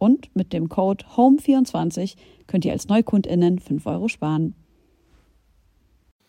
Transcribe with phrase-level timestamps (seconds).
[0.00, 4.54] Und mit dem Code HOME24 könnt ihr als NeukundInnen 5 Euro sparen.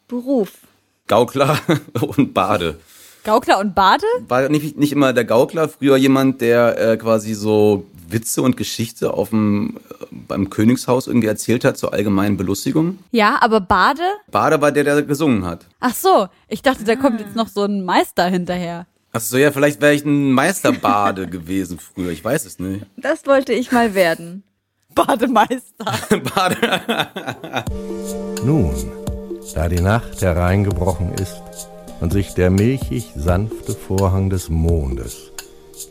[0.10, 0.68] Beruf.
[1.08, 1.58] Gaukler
[2.18, 2.78] und Bade.
[3.24, 4.04] Gaukler und Bade?
[4.28, 9.14] War nicht, nicht immer der Gaukler, früher jemand, der äh, quasi so Witze und Geschichte
[9.14, 13.00] auf dem, äh, beim Königshaus irgendwie erzählt hat zur allgemeinen Belustigung?
[13.12, 14.04] Ja, aber Bade?
[14.30, 15.66] Bade war der, der gesungen hat.
[15.80, 18.86] Ach so, ich dachte, da kommt jetzt noch so ein Meister hinterher.
[19.14, 22.12] Ach so, ja, vielleicht wäre ich ein Meisterbade gewesen früher.
[22.12, 22.86] Ich weiß es nicht.
[22.96, 24.44] Das wollte ich mal werden.
[24.96, 25.86] Bademeister.
[26.36, 26.82] Bade.
[28.46, 28.74] Nun,
[29.54, 31.42] da die Nacht hereingebrochen ist
[32.00, 35.32] und sich der milchig sanfte Vorhang des Mondes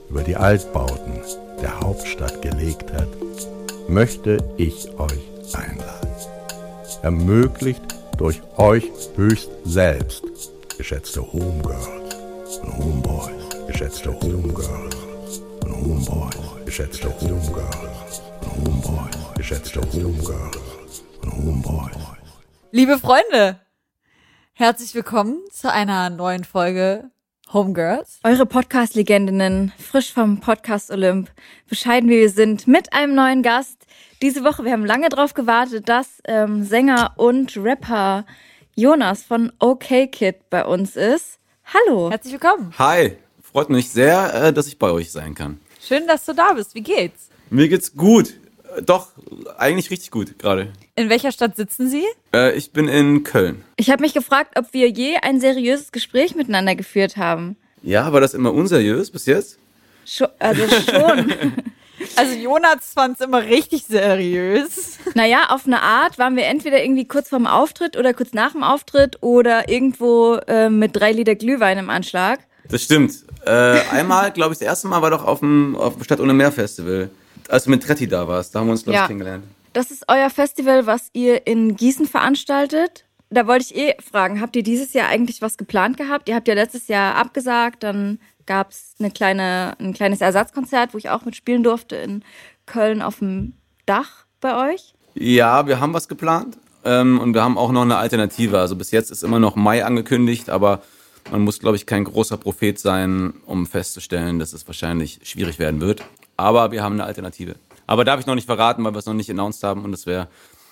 [0.09, 1.21] über die Altbauten
[1.63, 3.09] der Hauptstadt gelegt hat,
[3.89, 6.11] möchte ich euch einladen.
[7.03, 7.83] Ermöglicht
[8.19, 8.85] durch euch
[9.17, 10.23] höchst selbst,
[10.77, 12.00] geschätzte Homegirls
[12.59, 14.97] und Homeboys, geschätzte Homegirls
[15.62, 21.97] und Homeboys, geschätzte Homegirls und Homeboys, geschätzte Homegirls und Homeboys.
[22.73, 23.61] Liebe Freunde,
[24.52, 27.11] herzlich willkommen zu einer neuen Folge
[27.52, 28.19] Homegirls.
[28.24, 31.30] Eure Podcast-Legendinnen, frisch vom Podcast Olymp,
[31.69, 33.86] bescheiden wie wir sind, mit einem neuen Gast.
[34.23, 38.27] Diese Woche, wir haben lange drauf gewartet, dass ähm, Sänger und Rapper
[38.74, 41.39] Jonas von OK Kid bei uns ist.
[41.73, 42.11] Hallo.
[42.11, 42.75] Herzlich willkommen.
[42.79, 43.17] Hi.
[43.42, 45.61] Freut mich sehr, äh, dass ich bei euch sein kann.
[45.81, 46.75] Schön, dass du da bist.
[46.75, 47.29] Wie geht's?
[47.48, 48.35] Mir geht's gut.
[48.77, 49.08] Äh, doch,
[49.57, 50.73] eigentlich richtig gut gerade.
[50.97, 52.05] In welcher Stadt sitzen Sie?
[52.35, 53.64] Äh, ich bin in Köln.
[53.77, 57.57] Ich habe mich gefragt, ob wir je ein seriöses Gespräch miteinander geführt haben.
[57.83, 59.59] Ja, war das immer unseriös bis jetzt?
[60.05, 61.33] Schon, also schon.
[62.16, 64.98] Also Jonas fand es immer richtig seriös.
[65.14, 68.62] Naja, auf eine Art waren wir entweder irgendwie kurz vorm Auftritt oder kurz nach dem
[68.62, 72.40] Auftritt oder irgendwo äh, mit drei Liter Glühwein im Anschlag.
[72.68, 73.24] Das stimmt.
[73.44, 76.33] Äh, einmal, glaube ich, das erste Mal war doch auf dem, auf dem Stadt ohne
[76.33, 77.11] Meer Festival.
[77.48, 79.06] Als du mit Tretti da warst, da haben wir uns, glaube ich, ja.
[79.06, 79.44] kennengelernt.
[79.72, 83.05] Das ist euer Festival, was ihr in Gießen veranstaltet.
[83.30, 86.28] Da wollte ich eh fragen, habt ihr dieses Jahr eigentlich was geplant gehabt?
[86.28, 88.18] Ihr habt ja letztes Jahr abgesagt, dann
[88.50, 92.24] gab es eine kleine, ein kleines Ersatzkonzert, wo ich auch mitspielen durfte in
[92.66, 93.52] Köln auf dem
[93.86, 94.94] Dach bei euch.
[95.14, 98.58] Ja, wir haben was geplant ähm, und wir haben auch noch eine Alternative.
[98.58, 100.83] Also bis jetzt ist immer noch Mai angekündigt, aber
[101.30, 105.80] man muss, glaube ich, kein großer Prophet sein, um festzustellen, dass es wahrscheinlich schwierig werden
[105.80, 106.02] wird.
[106.36, 107.55] Aber wir haben eine Alternative.
[107.86, 110.06] Aber darf ich noch nicht verraten, weil wir es noch nicht announced haben und es
[110.06, 110.27] wäre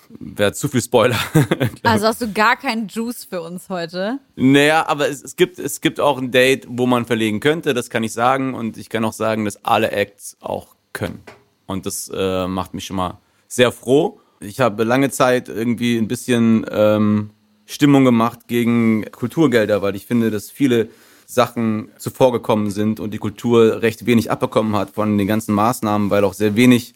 [0.09, 1.17] wäre zu viel Spoiler.
[1.83, 4.19] also hast du gar keinen Juice für uns heute?
[4.35, 7.89] Naja, aber es, es, gibt, es gibt auch ein Date, wo man verlegen könnte, das
[7.89, 8.53] kann ich sagen.
[8.55, 11.21] Und ich kann auch sagen, dass alle Acts auch können.
[11.67, 14.19] Und das äh, macht mich schon mal sehr froh.
[14.39, 17.29] Ich habe lange Zeit irgendwie ein bisschen ähm,
[17.65, 20.89] Stimmung gemacht gegen Kulturgelder, weil ich finde, dass viele
[21.27, 26.23] Sachen zuvorgekommen sind und die Kultur recht wenig abbekommen hat von den ganzen Maßnahmen, weil
[26.23, 26.95] auch sehr wenig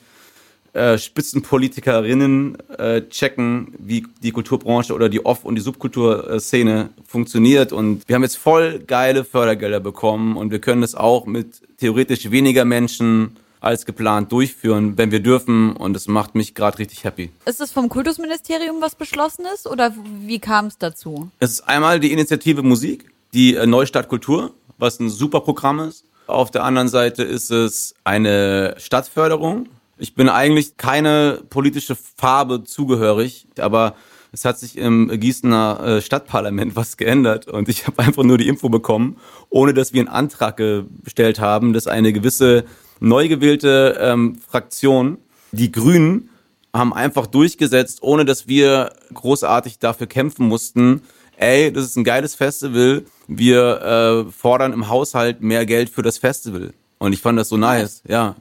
[0.73, 7.72] äh, Spitzenpolitikerinnen äh, checken, wie die Kulturbranche oder die Off- und die Subkulturszene funktioniert.
[7.72, 12.31] Und wir haben jetzt voll geile Fördergelder bekommen und wir können das auch mit theoretisch
[12.31, 15.75] weniger Menschen als geplant durchführen, wenn wir dürfen.
[15.75, 17.30] Und das macht mich gerade richtig happy.
[17.45, 21.30] Ist es vom Kultusministerium was beschlossen ist oder wie kam es dazu?
[21.39, 26.03] Es ist einmal die Initiative Musik, die äh, Neustadt Kultur, was ein super Programm ist.
[26.27, 29.68] Auf der anderen Seite ist es eine Stadtförderung,
[30.03, 33.95] ich bin eigentlich keine politische Farbe zugehörig, aber
[34.33, 38.50] es hat sich im Gießener äh, Stadtparlament was geändert und ich habe einfach nur die
[38.50, 39.15] Info bekommen,
[39.50, 42.65] ohne dass wir einen Antrag gestellt haben, dass eine gewisse
[43.00, 45.19] neu gewählte ähm, Fraktion,
[45.53, 46.29] die Grünen,
[46.73, 51.03] haben einfach durchgesetzt, ohne dass wir großartig dafür kämpfen mussten.
[51.38, 53.05] Ey, das ist ein geiles Festival.
[53.29, 56.73] Wir äh, fordern im Haushalt mehr Geld für das Festival.
[56.97, 58.35] Und ich fand das so nice, ja.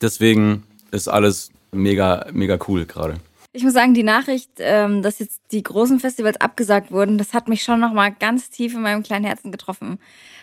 [0.00, 3.16] Deswegen ist alles mega, mega cool gerade.
[3.52, 7.48] Ich muss sagen, die Nachricht, ähm, dass jetzt die großen Festivals abgesagt wurden, das hat
[7.48, 9.98] mich schon noch mal ganz tief in meinem kleinen Herzen getroffen,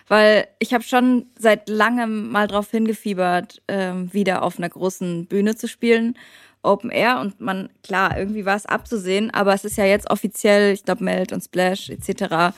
[0.08, 5.56] weil ich habe schon seit langem mal drauf hingefiebert, ähm, wieder auf einer großen Bühne
[5.56, 6.18] zu spielen,
[6.64, 10.74] Open Air und man klar irgendwie war es abzusehen, aber es ist ja jetzt offiziell,
[10.74, 12.56] ich glaube Meld und Splash etc.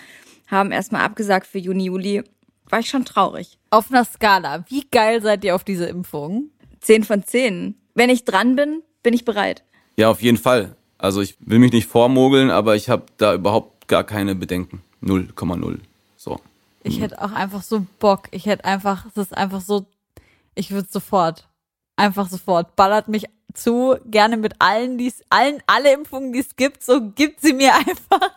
[0.48, 2.24] haben erstmal abgesagt für Juni Juli.
[2.70, 3.58] War ich schon traurig.
[3.70, 6.50] Auf einer Skala, wie geil seid ihr auf diese Impfung?
[6.88, 7.76] Zehn von zehn.
[7.96, 9.62] Wenn ich dran bin, bin ich bereit.
[9.98, 10.78] Ja, auf jeden Fall.
[10.98, 14.82] Also ich will mich nicht vormogeln, aber ich habe da überhaupt gar keine Bedenken.
[15.04, 15.80] 0,0.
[16.16, 16.40] So.
[16.84, 18.30] Ich hätte auch einfach so Bock.
[18.32, 19.86] Ich hätte einfach, es ist einfach so,
[20.56, 21.50] ich würde sofort,
[21.98, 26.56] einfach sofort, ballert mich zu, gerne mit allen, die es, allen, alle Impfungen, die es
[26.56, 28.32] gibt, so gibt sie mir einfach.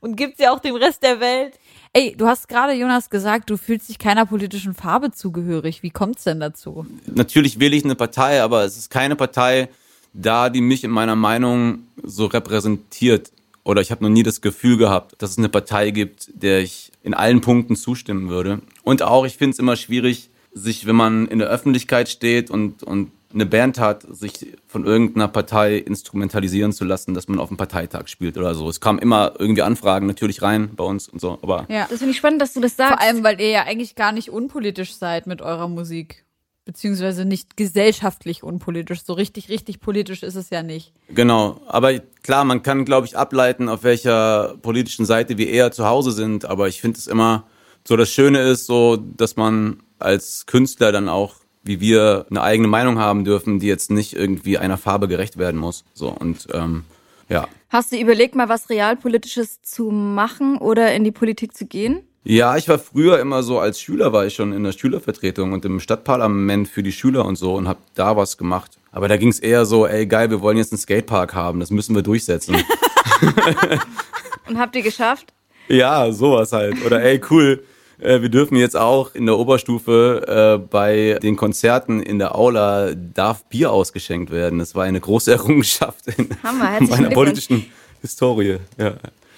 [0.00, 1.58] Und gibt sie auch dem Rest der Welt.
[1.96, 5.82] Ey, du hast gerade, Jonas, gesagt, du fühlst dich keiner politischen Farbe zugehörig.
[5.82, 6.84] Wie kommt's denn dazu?
[7.06, 9.70] Natürlich wähle ich eine Partei, aber es ist keine Partei,
[10.12, 13.32] da die mich in meiner Meinung so repräsentiert.
[13.64, 16.92] Oder ich habe noch nie das Gefühl gehabt, dass es eine Partei gibt, der ich
[17.02, 18.60] in allen Punkten zustimmen würde.
[18.82, 22.82] Und auch, ich finde es immer schwierig, sich, wenn man in der Öffentlichkeit steht und,
[22.82, 27.56] und eine Band hat, sich von irgendeiner Partei instrumentalisieren zu lassen, dass man auf dem
[27.56, 28.68] Parteitag spielt oder so.
[28.68, 31.66] Es kamen immer irgendwie Anfragen natürlich rein bei uns und so, aber.
[31.68, 32.94] Ja, das finde ich spannend, dass du das sagst.
[32.94, 36.24] Vor allem, weil ihr ja eigentlich gar nicht unpolitisch seid mit eurer Musik
[36.66, 39.02] beziehungsweise nicht gesellschaftlich unpolitisch.
[39.04, 40.92] So richtig, richtig politisch ist es ja nicht.
[41.08, 45.86] Genau, aber klar, man kann, glaube ich, ableiten, auf welcher politischen Seite wir eher zu
[45.86, 47.46] Hause sind, aber ich finde es immer
[47.86, 52.68] so, das Schöne ist so, dass man als Künstler dann auch wie wir eine eigene
[52.68, 55.84] Meinung haben dürfen, die jetzt nicht irgendwie einer Farbe gerecht werden muss.
[55.94, 56.84] So und ähm,
[57.28, 57.48] ja.
[57.68, 62.02] Hast du überlegt, mal was realpolitisches zu machen oder in die Politik zu gehen?
[62.28, 65.64] Ja, ich war früher immer so, als Schüler war ich schon in der Schülervertretung und
[65.64, 68.78] im Stadtparlament für die Schüler und so und habe da was gemacht.
[68.90, 71.70] Aber da ging es eher so, ey geil, wir wollen jetzt einen Skatepark haben, das
[71.70, 72.56] müssen wir durchsetzen.
[74.48, 75.32] und habt ihr geschafft?
[75.68, 76.84] Ja, sowas halt.
[76.84, 77.62] Oder ey, cool,
[77.98, 82.94] äh, wir dürfen jetzt auch in der Oberstufe äh, bei den Konzerten in der Aula
[82.94, 84.58] darf Bier ausgeschenkt werden.
[84.58, 87.66] Das war eine große Errungenschaft in Hammer, meiner politischen
[88.00, 88.58] Historie.
[88.78, 88.94] Ja.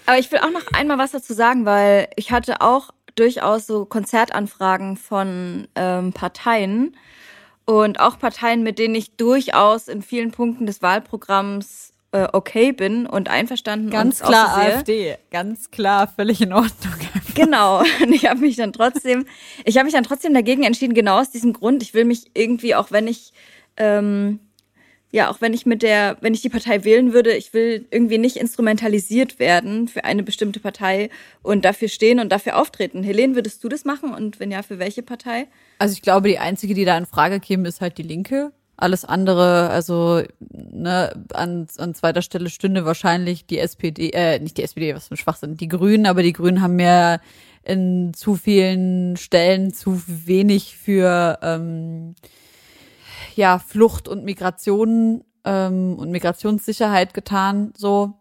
[0.06, 3.84] Aber ich will auch noch einmal was dazu sagen, weil ich hatte auch durchaus so
[3.84, 6.96] Konzertanfragen von ähm, Parteien
[7.64, 11.92] und auch Parteien, mit denen ich durchaus in vielen Punkten des Wahlprogramms
[12.24, 13.90] äh, okay bin und einverstanden.
[13.90, 16.94] Ganz und klar AfD, ganz klar, völlig in Ordnung.
[17.34, 17.78] Genau.
[18.02, 19.24] Und ich habe mich dann trotzdem,
[19.64, 21.84] ich habe mich dann trotzdem dagegen entschieden, genau aus diesem Grund.
[21.84, 23.32] Ich will mich irgendwie, auch wenn ich
[23.76, 24.40] ähm,
[25.10, 28.18] ja, auch wenn ich mit der, wenn ich die Partei wählen würde, ich will irgendwie
[28.18, 31.08] nicht instrumentalisiert werden für eine bestimmte Partei
[31.42, 33.02] und dafür stehen und dafür auftreten.
[33.02, 35.46] Helene, würdest du das machen und wenn ja, für welche Partei?
[35.78, 38.52] Also ich glaube, die einzige, die da in Frage käme, ist halt die Linke.
[38.80, 44.62] Alles andere, also ne, an, an zweiter Stelle stünde wahrscheinlich die SPD, äh, nicht die
[44.62, 47.18] SPD, was für ein Schwachsinn, die Grünen, aber die Grünen haben ja
[47.64, 52.14] in zu vielen Stellen zu wenig für ähm,
[53.34, 57.72] ja Flucht und Migration ähm, und Migrationssicherheit getan.
[57.76, 58.14] So,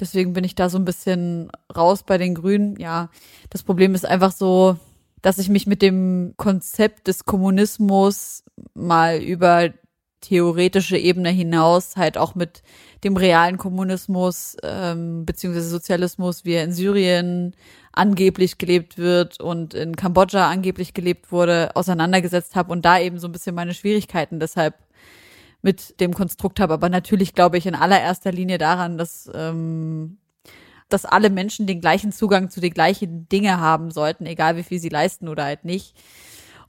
[0.00, 2.76] deswegen bin ich da so ein bisschen raus bei den Grünen.
[2.76, 3.08] Ja,
[3.50, 4.78] das Problem ist einfach so,
[5.22, 8.42] dass ich mich mit dem Konzept des Kommunismus
[8.74, 9.70] mal über
[10.22, 12.62] theoretische Ebene hinaus halt auch mit
[13.04, 17.54] dem realen Kommunismus ähm, beziehungsweise Sozialismus, wie er in Syrien
[17.92, 23.28] angeblich gelebt wird und in Kambodscha angeblich gelebt wurde, auseinandergesetzt habe und da eben so
[23.28, 24.76] ein bisschen meine Schwierigkeiten deshalb
[25.60, 26.74] mit dem Konstrukt habe.
[26.74, 30.18] Aber natürlich glaube ich in allererster Linie daran, dass, ähm,
[30.88, 34.78] dass alle Menschen den gleichen Zugang zu den gleichen Dinge haben sollten, egal wie viel
[34.78, 35.94] sie leisten oder halt nicht.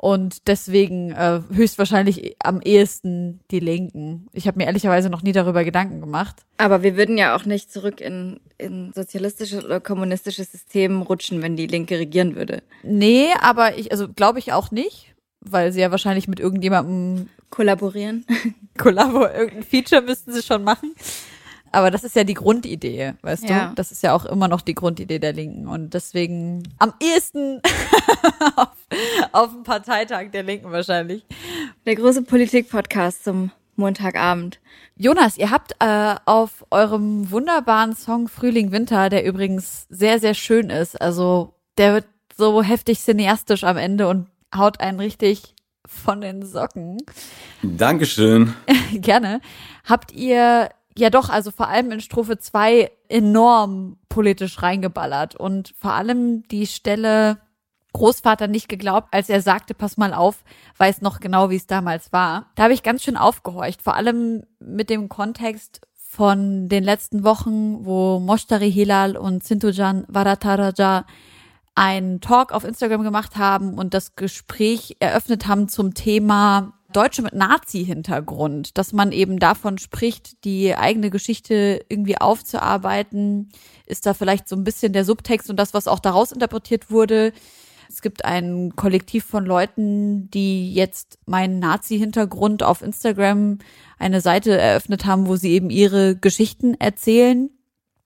[0.04, 4.28] Und deswegen äh, höchstwahrscheinlich am ehesten die Linken.
[4.34, 6.44] Ich habe mir ehrlicherweise noch nie darüber Gedanken gemacht.
[6.58, 11.56] Aber wir würden ja auch nicht zurück in, in sozialistisches oder kommunistisches System rutschen, wenn
[11.56, 12.64] die Linke regieren würde.
[12.84, 18.26] Nee, aber ich, also glaube ich auch nicht, weil sie ja wahrscheinlich mit irgendjemandem kollaborieren.
[18.78, 20.94] Kollabor, irgendein Feature müssten sie schon machen.
[21.74, 23.70] Aber das ist ja die Grundidee, weißt ja.
[23.70, 23.76] du?
[23.76, 25.68] Das ist ja auch immer noch die Grundidee der Linken.
[25.68, 27.62] Und deswegen am ehesten
[28.56, 28.70] auf,
[29.32, 31.26] auf dem Parteitag der Linken wahrscheinlich.
[31.88, 34.60] Der große Politik-Podcast zum Montagabend.
[34.98, 40.70] Jonas, ihr habt äh, auf eurem wunderbaren Song Frühling Winter, der übrigens sehr, sehr schön
[40.70, 42.06] ist, also der wird
[42.38, 46.98] so heftig cineastisch am Ende und haut einen richtig von den Socken.
[47.64, 48.54] Dankeschön.
[48.94, 49.42] Gerne.
[49.84, 55.94] Habt ihr ja doch, also vor allem in Strophe 2 enorm politisch reingeballert und vor
[55.94, 57.38] allem die Stelle,
[57.94, 60.44] Großvater nicht geglaubt, als er sagte, pass mal auf,
[60.78, 62.48] weiß noch genau, wie es damals war.
[62.56, 67.86] Da habe ich ganz schön aufgehorcht, vor allem mit dem Kontext von den letzten Wochen,
[67.86, 71.06] wo Moshtari Hilal und Sintujan Varataraja
[71.76, 77.34] einen Talk auf Instagram gemacht haben und das Gespräch eröffnet haben zum Thema Deutsche mit
[77.34, 83.50] Nazi-Hintergrund, dass man eben davon spricht, die eigene Geschichte irgendwie aufzuarbeiten,
[83.86, 87.34] ist da vielleicht so ein bisschen der Subtext und das, was auch daraus interpretiert wurde.
[87.90, 93.60] Es gibt ein Kollektiv von Leuten, die jetzt meinen Nazi-Hintergrund auf Instagram
[94.00, 97.50] eine Seite eröffnet haben, wo sie eben ihre Geschichten erzählen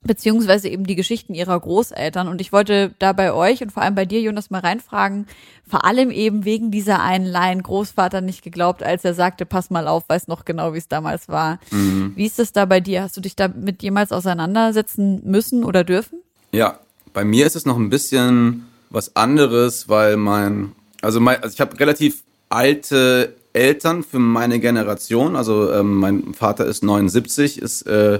[0.07, 2.27] beziehungsweise eben die Geschichten ihrer Großeltern.
[2.27, 5.27] Und ich wollte da bei euch und vor allem bei dir, Jonas, mal reinfragen,
[5.67, 9.87] vor allem eben wegen dieser einen Line Großvater nicht geglaubt, als er sagte, pass mal
[9.87, 11.59] auf, weiß noch genau, wie es damals war.
[11.71, 12.13] Mhm.
[12.15, 13.03] Wie ist es da bei dir?
[13.03, 16.21] Hast du dich damit jemals auseinandersetzen müssen oder dürfen?
[16.51, 16.79] Ja,
[17.13, 20.71] bei mir ist es noch ein bisschen was anderes, weil mein,
[21.01, 25.35] also, mein, also ich habe relativ alte Eltern für meine Generation.
[25.35, 28.19] Also ähm, mein Vater ist 79, ist äh,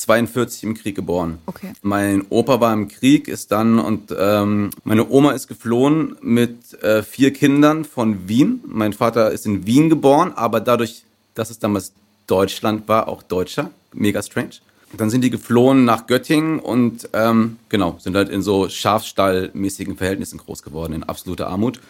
[0.00, 1.38] 42 im Krieg geboren.
[1.46, 1.72] Okay.
[1.82, 7.02] Mein Opa war im Krieg, ist dann und ähm, meine Oma ist geflohen mit äh,
[7.02, 8.60] vier Kindern von Wien.
[8.66, 11.04] Mein Vater ist in Wien geboren, aber dadurch,
[11.34, 11.92] dass es damals
[12.26, 13.70] Deutschland war, auch Deutscher.
[13.92, 14.60] Mega strange.
[14.96, 20.38] Dann sind die geflohen nach Göttingen und ähm, genau, sind halt in so Schafstallmäßigen Verhältnissen
[20.38, 21.80] groß geworden, in absoluter Armut.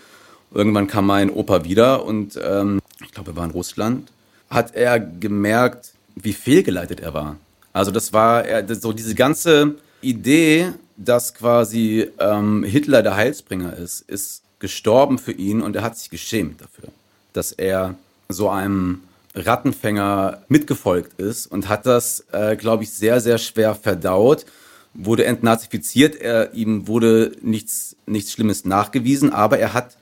[0.52, 4.10] Irgendwann kam mein Opa wieder und ähm, ich glaube, er war in Russland.
[4.50, 7.36] Hat er gemerkt, wie fehlgeleitet er war.
[7.72, 14.42] Also das war so diese ganze Idee, dass quasi ähm, Hitler der Heilsbringer ist, ist
[14.58, 16.88] gestorben für ihn und er hat sich geschämt dafür,
[17.32, 17.94] dass er
[18.28, 19.00] so einem
[19.34, 24.44] Rattenfänger mitgefolgt ist und hat das, äh, glaube ich, sehr, sehr schwer verdaut,
[24.92, 29.96] wurde entnazifiziert, er, ihm wurde nichts, nichts Schlimmes nachgewiesen, aber er hat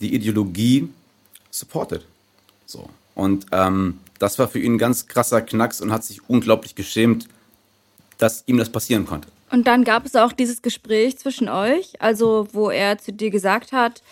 [0.00, 0.88] die Ideologie
[1.50, 2.04] supported.
[2.66, 2.88] So.
[3.14, 7.26] Und ähm, das war für ihn ein ganz krasser Knacks und hat sich unglaublich geschämt,
[8.18, 9.28] dass ihm das passieren konnte.
[9.50, 13.72] Und dann gab es auch dieses Gespräch zwischen euch, also wo er zu dir gesagt
[13.72, 14.02] hat,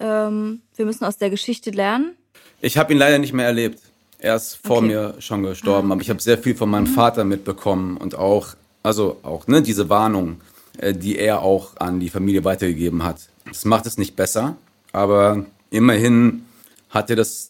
[0.00, 2.16] ähm, wir müssen aus der Geschichte lernen.
[2.60, 3.80] Ich habe ihn leider nicht mehr erlebt.
[4.18, 4.86] Er ist vor okay.
[4.86, 6.94] mir schon gestorben, ah, aber ich habe sehr viel von meinem mhm.
[6.94, 8.48] Vater mitbekommen und auch,
[8.82, 10.40] also auch ne, diese Warnung,
[10.78, 13.28] äh, die er auch an die Familie weitergegeben hat.
[13.46, 14.56] Das macht es nicht besser,
[14.92, 16.44] aber immerhin
[16.90, 17.49] hat er das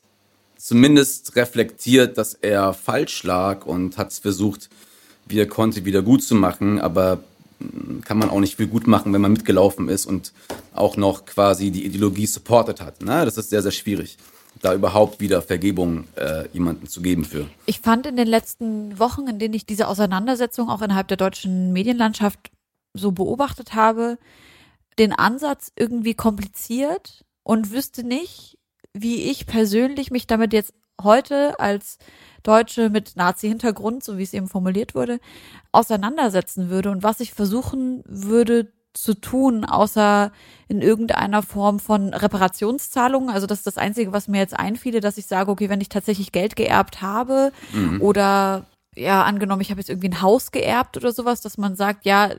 [0.61, 4.69] zumindest reflektiert, dass er falsch lag und hat es versucht,
[5.27, 6.81] wie er konnte, wieder gut zu machen.
[6.81, 7.23] Aber
[7.59, 10.33] hm, kann man auch nicht viel gut machen, wenn man mitgelaufen ist und
[10.75, 13.03] auch noch quasi die Ideologie supportet hat.
[13.03, 13.25] Ne?
[13.25, 14.19] Das ist sehr, sehr schwierig,
[14.61, 17.47] da überhaupt wieder Vergebung äh, jemandem zu geben für.
[17.67, 21.73] Ich fand in den letzten Wochen, in denen ich diese Auseinandersetzung auch innerhalb der deutschen
[21.73, 22.51] Medienlandschaft
[22.93, 24.19] so beobachtet habe,
[24.99, 28.59] den Ansatz irgendwie kompliziert und wüsste nicht,
[28.95, 31.99] wie ich persönlich mich damit jetzt heute als
[32.43, 35.19] Deutsche mit Nazi-Hintergrund, so wie es eben formuliert wurde,
[35.73, 40.33] auseinandersetzen würde und was ich versuchen würde zu tun, außer
[40.69, 43.31] in irgendeiner Form von Reparationszahlungen.
[43.31, 45.89] Also das ist das Einzige, was mir jetzt einfiele, dass ich sage, okay, wenn ich
[45.89, 48.01] tatsächlich Geld geerbt habe mhm.
[48.01, 48.67] oder
[48.97, 52.31] ja, angenommen, ich habe jetzt irgendwie ein Haus geerbt oder sowas, dass man sagt, ja,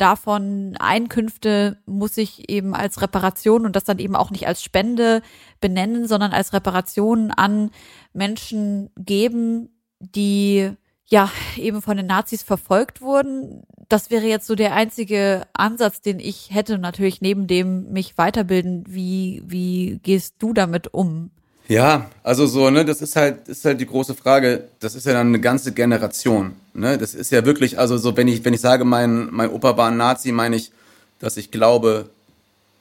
[0.00, 5.22] davon Einkünfte muss ich eben als Reparation und das dann eben auch nicht als Spende
[5.60, 7.70] benennen, sondern als Reparation an
[8.12, 10.70] Menschen geben, die
[11.06, 13.62] ja eben von den Nazis verfolgt wurden.
[13.88, 18.84] Das wäre jetzt so der einzige Ansatz, den ich hätte, natürlich neben dem mich weiterbilden.
[18.88, 21.30] Wie, wie gehst du damit um?
[21.66, 24.68] Ja, also so, ne, das ist halt, ist halt die große Frage.
[24.80, 26.98] Das ist ja dann eine ganze Generation, ne?
[26.98, 29.90] Das ist ja wirklich, also so, wenn ich, wenn ich sage, mein, mein Opa war
[29.90, 30.72] ein Nazi, meine ich,
[31.18, 32.08] dass ich glaube,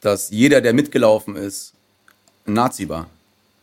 [0.02, 1.74] dass jeder, der mitgelaufen ist,
[2.48, 3.08] ein Nazi war.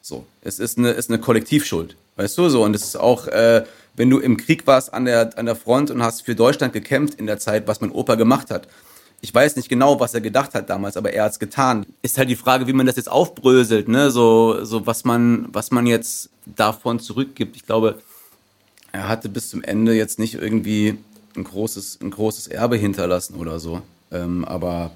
[0.03, 2.63] So, es ist eine, ist eine Kollektivschuld, weißt du so.
[2.63, 3.65] Und es ist auch, äh,
[3.95, 7.19] wenn du im Krieg warst an der, an der Front und hast für Deutschland gekämpft
[7.19, 8.69] in der Zeit, was mein Opa gemacht hat,
[9.23, 11.87] ich weiß nicht genau, was er gedacht hat damals, aber er hat es getan.
[12.03, 14.11] Ist halt die Frage, wie man das jetzt aufbröselt, ne?
[14.11, 17.57] So, so was man, was man jetzt davon zurückgibt.
[17.57, 17.99] Ich glaube,
[18.97, 20.99] er hatte bis zum Ende jetzt nicht irgendwie
[21.37, 23.83] ein großes, ein großes Erbe hinterlassen oder so.
[24.11, 24.91] Ähm, aber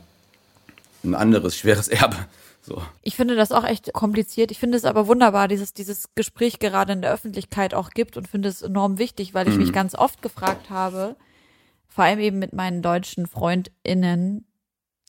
[1.04, 2.16] ein anderes schweres Erbe.
[2.62, 2.82] So.
[3.02, 4.50] Ich finde das auch echt kompliziert.
[4.50, 8.28] Ich finde es aber wunderbar, dieses, dieses Gespräch gerade in der Öffentlichkeit auch gibt und
[8.28, 9.60] finde es enorm wichtig, weil ich mhm.
[9.60, 11.16] mich ganz oft gefragt habe,
[11.88, 14.46] vor allem eben mit meinen deutschen FreundInnen,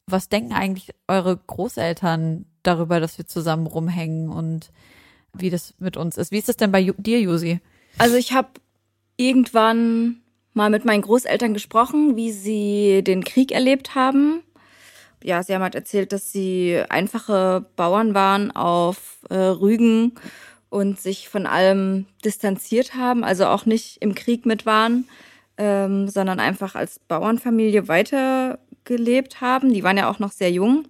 [0.06, 4.72] was denken eigentlich eure Großeltern darüber, dass wir zusammen rumhängen und
[5.34, 6.32] wie das mit uns ist?
[6.32, 7.60] Wie ist das denn bei dir, Josi?
[7.98, 8.50] Also ich habe
[9.22, 10.22] irgendwann
[10.54, 14.42] mal mit meinen Großeltern gesprochen, wie sie den Krieg erlebt haben.
[15.24, 20.14] ja, sie haben halt erzählt, dass sie einfache Bauern waren auf äh, Rügen
[20.70, 25.08] und sich von allem distanziert haben, also auch nicht im Krieg mit waren,
[25.58, 29.74] ähm, sondern einfach als Bauernfamilie weitergelebt haben.
[29.74, 30.88] Die waren ja auch noch sehr jung.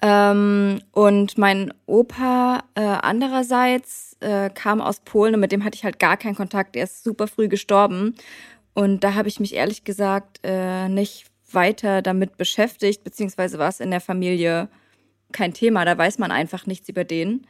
[0.00, 5.84] Ähm, und mein Opa äh, andererseits äh, kam aus Polen und mit dem hatte ich
[5.84, 6.76] halt gar keinen Kontakt.
[6.76, 8.14] Er ist super früh gestorben.
[8.74, 13.80] Und da habe ich mich ehrlich gesagt äh, nicht weiter damit beschäftigt, beziehungsweise war es
[13.80, 14.68] in der Familie
[15.32, 15.84] kein Thema.
[15.84, 17.46] Da weiß man einfach nichts über den.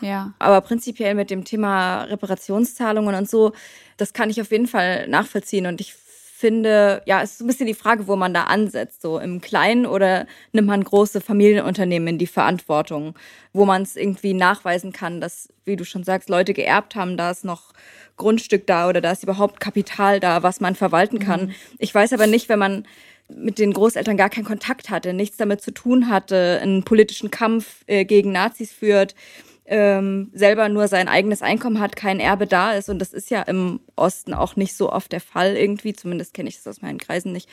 [0.00, 0.34] Ja.
[0.38, 3.52] Aber prinzipiell mit dem Thema Reparationszahlungen und so,
[3.96, 5.66] das kann ich auf jeden Fall nachvollziehen.
[5.66, 5.94] Und ich
[6.42, 9.00] finde, ja, es ist ein bisschen die Frage, wo man da ansetzt.
[9.00, 13.14] So im Kleinen oder nimmt man große Familienunternehmen in die Verantwortung,
[13.52, 17.30] wo man es irgendwie nachweisen kann, dass, wie du schon sagst, Leute geerbt haben, da
[17.30, 17.72] ist noch
[18.16, 21.46] Grundstück da oder da ist überhaupt Kapital da, was man verwalten kann.
[21.46, 21.54] Mhm.
[21.78, 22.88] Ich weiß aber nicht, wenn man
[23.28, 27.84] mit den Großeltern gar keinen Kontakt hatte, nichts damit zu tun hatte, einen politischen Kampf
[27.86, 29.14] äh, gegen Nazis führt,
[29.64, 32.88] ähm, selber nur sein eigenes Einkommen hat, kein Erbe da ist.
[32.88, 35.92] Und das ist ja im Osten auch nicht so oft der Fall irgendwie.
[35.92, 37.48] Zumindest kenne ich das aus meinen Kreisen nicht.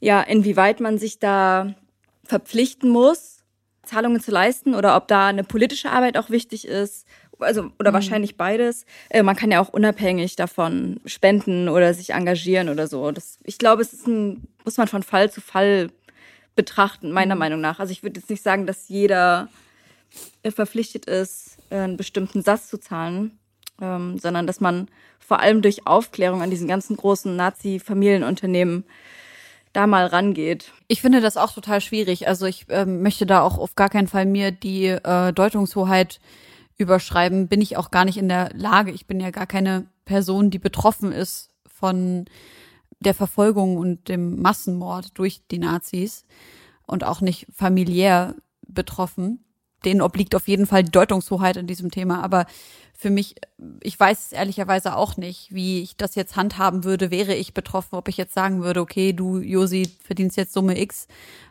[0.00, 1.74] Ja, inwieweit man sich da
[2.24, 3.38] verpflichten muss,
[3.84, 7.06] Zahlungen zu leisten oder ob da eine politische Arbeit auch wichtig ist.
[7.40, 7.94] Also, oder mhm.
[7.94, 8.84] wahrscheinlich beides.
[9.08, 13.10] Äh, man kann ja auch unabhängig davon spenden oder sich engagieren oder so.
[13.12, 15.88] Das, ich glaube, es ist ein, muss man von Fall zu Fall
[16.56, 17.38] betrachten, meiner mhm.
[17.38, 17.78] Meinung nach.
[17.78, 19.48] Also ich würde jetzt nicht sagen, dass jeder
[20.44, 23.38] verpflichtet ist, einen bestimmten Satz zu zahlen,
[23.80, 24.88] ähm, sondern dass man
[25.18, 28.84] vor allem durch Aufklärung an diesen ganzen großen Nazi-Familienunternehmen
[29.72, 30.72] da mal rangeht.
[30.86, 32.26] Ich finde das auch total schwierig.
[32.26, 36.20] Also ich ähm, möchte da auch auf gar keinen Fall mir die äh, Deutungshoheit
[36.78, 37.48] überschreiben.
[37.48, 38.90] Bin ich auch gar nicht in der Lage.
[38.90, 42.24] Ich bin ja gar keine Person, die betroffen ist von
[43.00, 46.24] der Verfolgung und dem Massenmord durch die Nazis
[46.86, 48.34] und auch nicht familiär
[48.66, 49.44] betroffen
[49.84, 52.22] denen obliegt auf jeden Fall die Deutungshoheit in diesem Thema.
[52.22, 52.46] Aber
[53.00, 53.36] für mich,
[53.80, 58.08] ich weiß ehrlicherweise auch nicht, wie ich das jetzt handhaben würde, wäre ich betroffen, ob
[58.08, 61.06] ich jetzt sagen würde, okay, du, Josi, verdienst jetzt Summe X,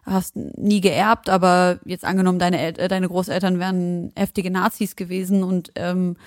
[0.06, 5.72] hast nie geerbt, aber jetzt angenommen, deine, El deine Großeltern wären heftige Nazis gewesen und
[5.76, 6.18] ähm,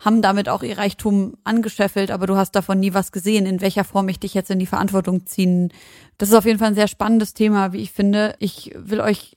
[0.00, 3.84] haben damit auch ihr Reichtum angescheffelt, aber du hast davon nie was gesehen, in welcher
[3.84, 5.72] Form ich dich jetzt in die Verantwortung ziehen.
[6.18, 8.34] Das ist auf jeden Fall ein sehr spannendes Thema, wie ich finde.
[8.40, 9.36] Ich will euch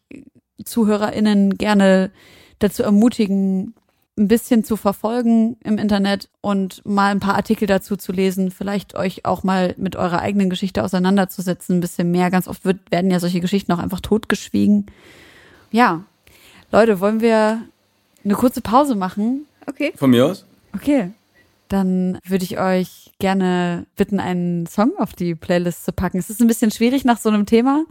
[0.64, 2.12] ZuhörerInnen gerne
[2.60, 3.74] dazu ermutigen,
[4.18, 8.96] ein bisschen zu verfolgen im Internet und mal ein paar Artikel dazu zu lesen, vielleicht
[8.96, 12.32] euch auch mal mit eurer eigenen Geschichte auseinanderzusetzen, ein bisschen mehr.
[12.32, 14.88] Ganz oft wird, werden ja solche Geschichten auch einfach totgeschwiegen.
[15.72, 16.04] Ja,
[16.72, 17.62] Leute, wollen wir
[18.24, 19.46] eine kurze Pause machen?
[19.68, 19.94] Okay.
[19.96, 20.46] Von mir aus?
[20.74, 21.12] Okay.
[21.68, 26.18] Dann würde ich euch gerne bitten, einen Song auf die Playlist zu packen.
[26.18, 27.84] Es ist ein bisschen schwierig nach so einem Thema,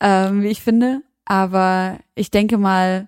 [0.00, 1.02] ähm, wie ich finde.
[1.28, 3.06] Aber ich denke mal,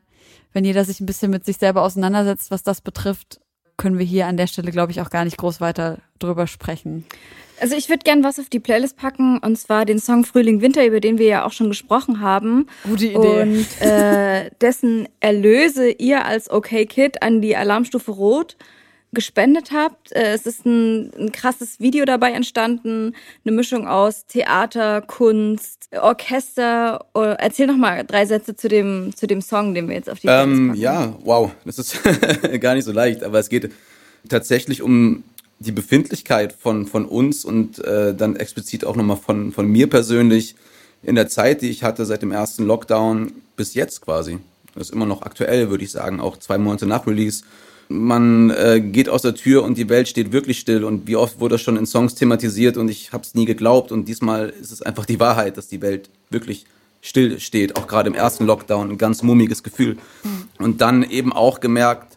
[0.52, 3.40] wenn jeder sich ein bisschen mit sich selber auseinandersetzt, was das betrifft,
[3.78, 7.06] können wir hier an der Stelle, glaube ich, auch gar nicht groß weiter drüber sprechen.
[7.61, 10.87] Also ich würde gern was auf die Playlist packen und zwar den Song Frühling Winter,
[10.87, 12.66] über den wir ja auch schon gesprochen haben.
[12.85, 13.42] Gute Idee.
[13.42, 18.56] Und äh, dessen Erlöse ihr als OK Kid an die Alarmstufe Rot
[19.12, 20.12] gespendet habt.
[20.12, 27.05] Äh, es ist ein, ein krasses Video dabei entstanden, eine Mischung aus Theater, Kunst, Orchester.
[27.14, 30.20] Oh, erzähl noch mal drei Sätze zu dem zu dem Song, den wir jetzt auf
[30.20, 31.99] die ähm, Ja, wow, das ist
[32.61, 33.73] gar nicht so leicht, aber es geht
[34.29, 35.25] tatsächlich um
[35.59, 40.55] die Befindlichkeit von von uns und äh, dann explizit auch nochmal von von mir persönlich
[41.03, 44.38] in der Zeit, die ich hatte seit dem ersten Lockdown bis jetzt quasi.
[44.75, 47.42] Das ist immer noch aktuell, würde ich sagen, auch zwei Monate nach Release
[47.90, 51.40] man äh, geht aus der Tür und die Welt steht wirklich still und wie oft
[51.40, 54.70] wurde das schon in Songs thematisiert und ich habe es nie geglaubt und diesmal ist
[54.70, 56.66] es einfach die Wahrheit, dass die Welt wirklich
[57.03, 59.98] still steht, auch gerade im ersten Lockdown, ein ganz mummiges Gefühl.
[60.22, 60.64] Mhm.
[60.64, 62.16] Und dann eben auch gemerkt,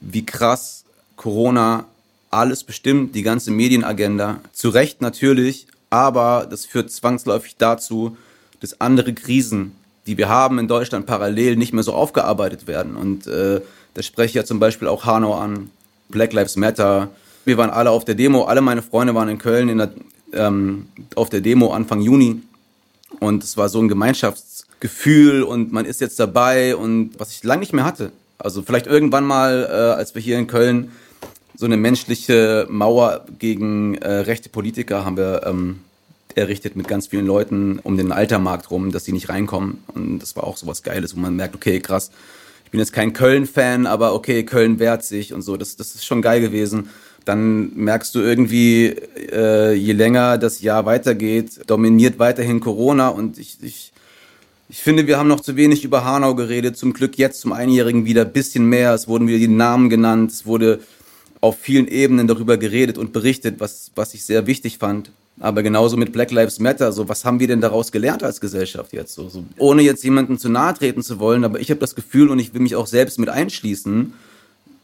[0.00, 0.84] wie krass
[1.14, 1.84] Corona
[2.30, 4.40] alles bestimmt, die ganze Medienagenda.
[4.52, 8.16] Zu Recht natürlich, aber das führt zwangsläufig dazu,
[8.60, 9.76] dass andere Krisen,
[10.08, 12.96] die wir haben in Deutschland parallel nicht mehr so aufgearbeitet werden.
[12.96, 13.60] Und äh,
[13.98, 15.72] da spreche ich ja zum Beispiel auch Hanau an,
[16.08, 17.10] Black Lives Matter.
[17.44, 19.90] Wir waren alle auf der Demo, alle meine Freunde waren in Köln in der,
[20.32, 22.40] ähm, auf der Demo Anfang Juni.
[23.18, 27.58] Und es war so ein Gemeinschaftsgefühl und man ist jetzt dabei und was ich lange
[27.58, 28.12] nicht mehr hatte.
[28.38, 30.92] Also vielleicht irgendwann mal, äh, als wir hier in Köln
[31.56, 35.80] so eine menschliche Mauer gegen äh, rechte Politiker haben wir ähm,
[36.36, 39.82] errichtet mit ganz vielen Leuten um den Altermarkt rum, dass sie nicht reinkommen.
[39.92, 42.12] Und das war auch so was Geiles, wo man merkt, okay, krass,
[42.68, 45.56] ich bin jetzt kein Köln-Fan, aber okay, Köln wehrt sich und so.
[45.56, 46.90] Das, das ist schon geil gewesen.
[47.24, 48.88] Dann merkst du irgendwie,
[49.32, 53.90] äh, je länger das Jahr weitergeht, dominiert weiterhin Corona und ich, ich
[54.68, 56.76] Ich finde, wir haben noch zu wenig über Hanau geredet.
[56.76, 58.92] Zum Glück jetzt zum Einjährigen wieder ein bisschen mehr.
[58.92, 60.30] Es wurden wieder die Namen genannt.
[60.30, 60.80] Es wurde
[61.40, 65.10] auf vielen Ebenen darüber geredet und berichtet, was, was ich sehr wichtig fand.
[65.40, 68.92] Aber genauso mit Black Lives Matter, so was haben wir denn daraus gelernt als Gesellschaft
[68.92, 69.14] jetzt?
[69.14, 72.30] So, so ohne jetzt jemanden zu nahe treten zu wollen, aber ich habe das Gefühl
[72.30, 74.12] und ich will mich auch selbst mit einschließen,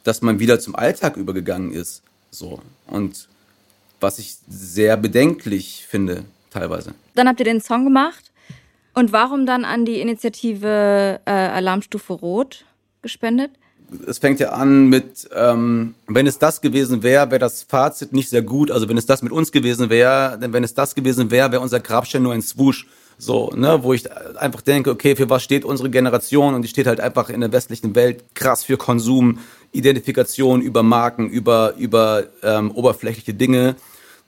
[0.05, 2.03] dass man wieder zum Alltag übergegangen ist.
[2.31, 2.61] So.
[2.87, 3.29] Und
[4.01, 6.95] was ich sehr bedenklich finde, teilweise.
[7.15, 8.31] Dann habt ihr den Song gemacht.
[8.95, 12.65] Und warum dann an die Initiative äh, Alarmstufe Rot
[13.03, 13.51] gespendet?
[14.07, 18.29] Es fängt ja an mit, ähm, wenn es das gewesen wäre, wäre das Fazit nicht
[18.29, 18.71] sehr gut.
[18.71, 21.63] Also wenn es das mit uns gewesen wäre, denn wenn es das gewesen wäre, wäre
[21.63, 22.87] unser Grabstein nur ein Swoosh.
[23.17, 26.55] So, ne, wo ich einfach denke, okay, für was steht unsere Generation?
[26.55, 29.39] Und die steht halt einfach in der westlichen Welt krass für Konsum,
[29.71, 33.77] Identifikation über Marken, über, über ähm, oberflächliche Dinge.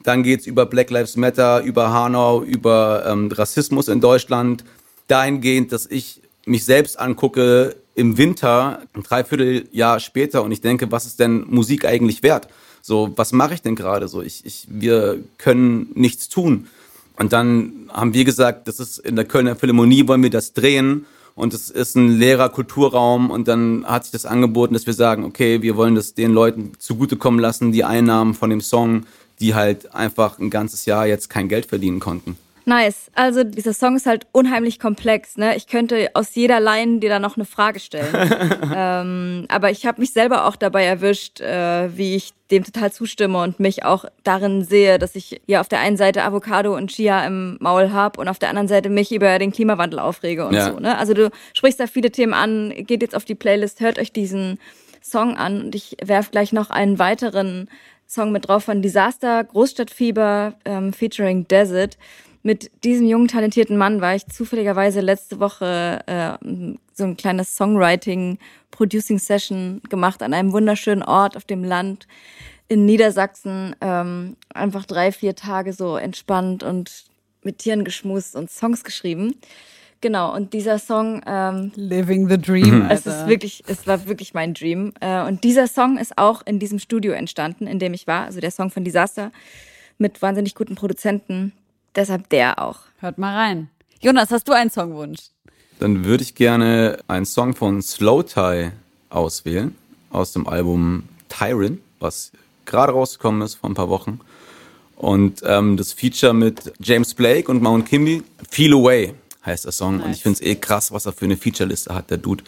[0.04, 4.64] Dann geht's über Black Lives Matter, über Hanau, über ähm, Rassismus in Deutschland.
[5.08, 11.06] Dahingehend, dass ich mich selbst angucke im Winter, ein Dreivierteljahr später und ich denke, was
[11.06, 12.48] ist denn Musik eigentlich wert?
[12.82, 14.22] So, was mache ich denn gerade so?
[14.22, 16.68] Ich, ich, wir können nichts tun.
[17.16, 21.06] Und dann haben wir gesagt, das ist in der Kölner Philharmonie, wollen wir das drehen.
[21.34, 23.30] Und es ist ein leerer Kulturraum.
[23.30, 26.72] Und dann hat sich das angeboten, dass wir sagen, okay, wir wollen das den Leuten
[26.78, 29.06] zugutekommen lassen, die Einnahmen von dem Song,
[29.40, 32.36] die halt einfach ein ganzes Jahr jetzt kein Geld verdienen konnten.
[32.68, 33.12] Nice.
[33.14, 35.36] Also dieser Song ist halt unheimlich komplex.
[35.36, 35.56] Ne?
[35.56, 38.12] Ich könnte aus jeder Line dir da noch eine Frage stellen.
[38.74, 43.40] ähm, aber ich habe mich selber auch dabei erwischt, äh, wie ich dem total zustimme
[43.40, 47.24] und mich auch darin sehe, dass ich ja auf der einen Seite Avocado und Chia
[47.24, 50.72] im Maul habe und auf der anderen Seite mich über den Klimawandel aufrege und ja.
[50.72, 50.80] so.
[50.80, 50.98] Ne?
[50.98, 54.58] Also du sprichst da viele Themen an, geht jetzt auf die Playlist, hört euch diesen
[55.00, 57.68] Song an und ich werf gleich noch einen weiteren
[58.08, 61.96] Song mit drauf von Disaster, Großstadtfieber ähm, featuring Desert
[62.46, 66.34] mit diesem jungen, talentierten Mann war ich zufälligerweise letzte Woche äh,
[66.92, 72.06] so ein kleines Songwriting-Producing-Session gemacht an einem wunderschönen Ort auf dem Land
[72.68, 73.74] in Niedersachsen.
[73.80, 77.06] Ähm, einfach drei, vier Tage so entspannt und
[77.42, 79.34] mit Tieren geschmust und Songs geschrieben.
[80.00, 82.84] Genau, und dieser Song ähm, Living the Dream.
[82.84, 82.90] Mhm.
[82.90, 84.92] Es ist wirklich, es war wirklich mein Dream.
[85.00, 88.26] Äh, und dieser Song ist auch in diesem Studio entstanden, in dem ich war.
[88.26, 89.32] Also der Song von Disaster
[89.98, 91.52] mit wahnsinnig guten Produzenten.
[91.96, 92.80] Deshalb der auch.
[92.98, 93.70] Hört mal rein.
[94.00, 95.30] Jonas, hast du einen Songwunsch?
[95.80, 98.70] Dann würde ich gerne einen Song von Slow Tie
[99.10, 99.74] auswählen,
[100.10, 102.32] aus dem Album Tyron, was
[102.66, 104.20] gerade rausgekommen ist vor ein paar Wochen.
[104.96, 109.98] Und ähm, das Feature mit James Blake und Mount Kimby, Feel Away heißt der Song.
[109.98, 110.06] Nice.
[110.06, 112.44] Und ich finde es eh krass, was er für eine Featureliste hat, der Dude.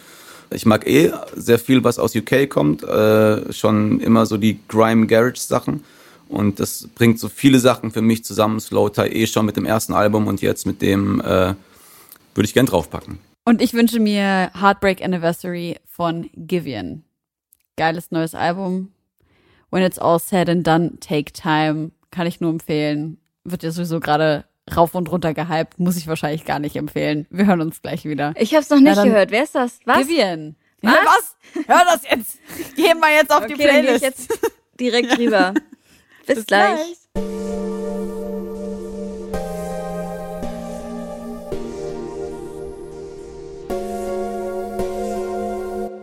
[0.51, 5.05] Ich mag eh sehr viel, was aus UK kommt, äh, schon immer so die Grime
[5.05, 5.83] Garage Sachen.
[6.29, 8.59] Und das bringt so viele Sachen für mich zusammen.
[8.59, 11.55] Slow Tie eh schon mit dem ersten Album und jetzt mit dem äh,
[12.35, 13.19] würde ich gern draufpacken.
[13.45, 17.03] Und ich wünsche mir Heartbreak Anniversary von Givian.
[17.77, 18.91] Geiles neues Album.
[19.71, 21.91] When it's all said and done, take time.
[22.11, 23.17] Kann ich nur empfehlen.
[23.43, 25.79] Wird ja sowieso gerade rauf und runter gehypt.
[25.79, 27.25] Muss ich wahrscheinlich gar nicht empfehlen.
[27.31, 28.33] Wir hören uns gleich wieder.
[28.37, 29.31] Ich habe es noch nicht gehört.
[29.31, 29.79] Wer ist das?
[29.85, 29.97] Was?
[29.97, 30.55] Givian.
[30.81, 30.93] Was?
[30.93, 31.65] Ja, was?
[31.67, 32.39] Hör das jetzt.
[32.75, 33.87] Geh mal jetzt auf okay, die Playlist.
[33.87, 34.39] Dann ich jetzt
[34.79, 35.53] direkt rüber.
[36.29, 36.75] Bis, Bis gleich.
[36.75, 36.97] gleich.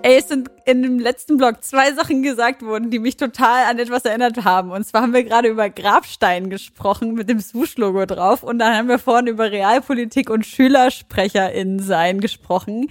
[0.03, 3.79] Ey, es sind in dem letzten Blog zwei Sachen gesagt worden, die mich total an
[3.79, 4.73] etwas erinnert haben.
[4.73, 8.43] Und zwar haben wir gerade über Grabstein gesprochen mit dem Swoosh-Logo drauf.
[8.43, 12.89] Und dann haben wir vorhin über Realpolitik und SchülersprecherInnen sein gesprochen.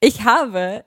[0.00, 0.84] Ich habe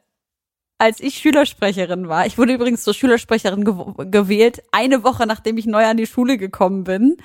[0.79, 2.25] als ich Schülersprecherin war.
[2.27, 6.37] Ich wurde übrigens zur Schülersprecherin gew gewählt, eine Woche nachdem ich neu an die Schule
[6.37, 7.17] gekommen bin,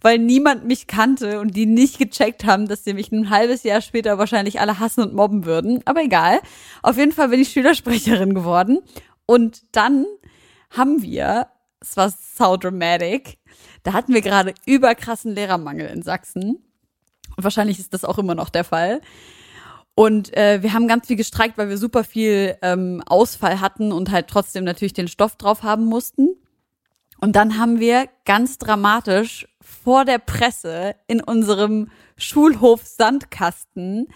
[0.00, 3.80] weil niemand mich kannte und die nicht gecheckt haben, dass sie mich ein halbes Jahr
[3.80, 5.80] später wahrscheinlich alle hassen und mobben würden.
[5.86, 6.40] Aber egal.
[6.82, 8.80] Auf jeden Fall bin ich Schülersprecherin geworden.
[9.24, 10.04] Und dann
[10.70, 11.48] haben wir,
[11.80, 13.38] es war so dramatic,
[13.82, 16.62] da hatten wir gerade überkrassen Lehrermangel in Sachsen.
[17.36, 19.00] Und wahrscheinlich ist das auch immer noch der Fall.
[19.98, 24.12] Und äh, wir haben ganz viel gestreikt, weil wir super viel ähm, Ausfall hatten und
[24.12, 26.36] halt trotzdem natürlich den Stoff drauf haben mussten.
[27.20, 34.06] Und dann haben wir ganz dramatisch vor der Presse in unserem Schulhof Sandkasten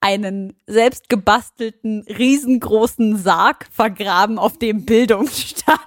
[0.00, 5.80] einen selbst gebastelten riesengroßen Sarg vergraben, auf dem Bildung stand.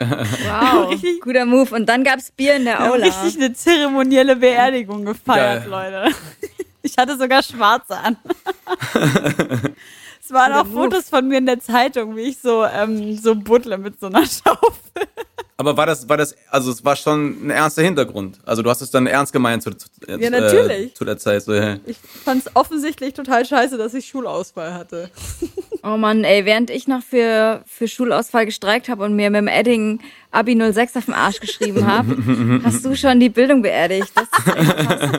[0.00, 1.72] Wow, richtig, guter Move.
[1.72, 3.06] Und dann gab's Bier in der Aula.
[3.06, 5.92] Richtig eine zeremonielle Beerdigung gefeiert, Geil.
[5.92, 6.16] Leute.
[6.88, 8.16] Ich hatte sogar schwarz an.
[10.24, 13.76] es waren auch Fotos von mir in der Zeitung, wie ich so, ähm, so buddle
[13.76, 15.06] mit so einer Schaufel.
[15.60, 18.38] Aber war das, war das, also es war schon ein ernster Hintergrund.
[18.46, 20.92] Also du hast es dann ernst gemeint zu, zu, ja, natürlich.
[20.92, 21.42] Äh, zu der Zeit.
[21.42, 21.78] So, ja.
[21.84, 25.10] Ich fand es offensichtlich total scheiße, dass ich Schulausfall hatte.
[25.84, 29.46] Oh Mann, ey, während ich noch für, für Schulausfall gestreikt habe und mir mit dem
[29.46, 30.00] Edding
[30.32, 34.10] Abi 06 auf dem Arsch geschrieben habe, hast du schon die Bildung beerdigt.
[34.12, 35.10] Das ist echt krass.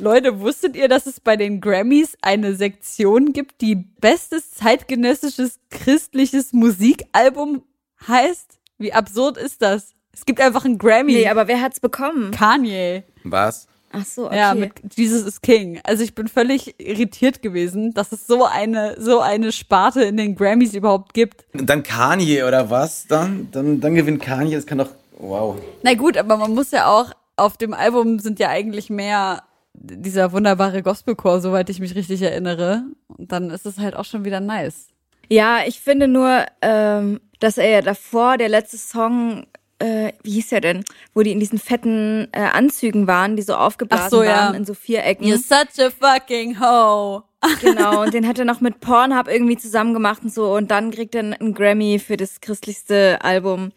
[0.00, 6.52] Leute, wusstet ihr, dass es bei den Grammys eine Sektion gibt, die bestes zeitgenössisches christliches
[6.52, 7.62] Musikalbum
[8.08, 8.58] heißt?
[8.78, 9.92] Wie absurd ist das?
[10.12, 11.12] Es gibt einfach einen Grammy.
[11.12, 12.30] Nee, aber wer hat's bekommen?
[12.30, 13.04] Kanye.
[13.24, 13.68] Was?
[13.92, 14.36] Ach so, okay.
[14.36, 15.80] Ja, mit Jesus is King.
[15.82, 20.36] Also ich bin völlig irritiert gewesen, dass es so eine so eine Sparte in den
[20.36, 21.44] Grammys überhaupt gibt.
[21.52, 23.06] Dann Kanye oder was?
[23.06, 24.54] Dann, dann, dann gewinnt Kanye.
[24.54, 24.90] Das kann doch.
[25.18, 25.56] Wow.
[25.82, 29.42] Na gut, aber man muss ja auch auf dem Album sind ja eigentlich mehr
[29.74, 32.84] dieser wunderbare Gospelchor, soweit ich mich richtig erinnere.
[33.08, 34.88] Und dann ist es halt auch schon wieder nice.
[35.28, 39.46] Ja, ich finde nur, ähm, dass er ja davor, der letzte Song,
[39.78, 43.54] äh, wie hieß der denn, wo die in diesen fetten äh, Anzügen waren, die so
[43.54, 44.36] aufgeblasen so, ja.
[44.36, 45.26] waren in so Vierecken.
[45.26, 47.22] You're such a fucking hoe.
[47.62, 50.54] Genau, und den hat er noch mit Pornhub irgendwie zusammen gemacht und so.
[50.54, 53.72] Und dann kriegt er einen Grammy für das christlichste Album.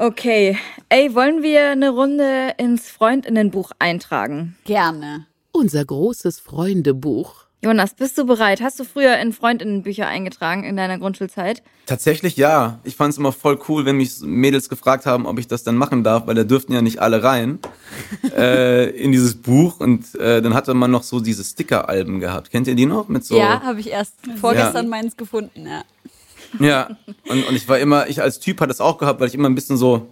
[0.00, 0.56] Okay.
[0.88, 4.56] Ey, wollen wir eine Runde ins Freundinnenbuch eintragen?
[4.64, 5.26] Gerne.
[5.52, 7.44] Unser großes Freundebuch.
[7.62, 8.62] Jonas, bist du bereit?
[8.62, 11.62] Hast du früher in Freundinnenbücher eingetragen in deiner Grundschulzeit?
[11.84, 12.78] Tatsächlich ja.
[12.82, 15.76] Ich fand es immer voll cool, wenn mich Mädels gefragt haben, ob ich das dann
[15.76, 17.58] machen darf, weil da dürften ja nicht alle rein
[18.34, 19.80] äh, in dieses Buch.
[19.80, 22.50] Und äh, dann hatte man noch so diese Sticker-Alben gehabt.
[22.50, 23.08] Kennt ihr die noch?
[23.08, 25.82] Mit so Ja, habe ich erst vorgestern meins gefunden, ja.
[26.58, 26.96] Ja,
[27.28, 29.48] und, und ich war immer, ich als Typ hatte es auch gehabt, weil ich immer
[29.48, 30.08] ein bisschen so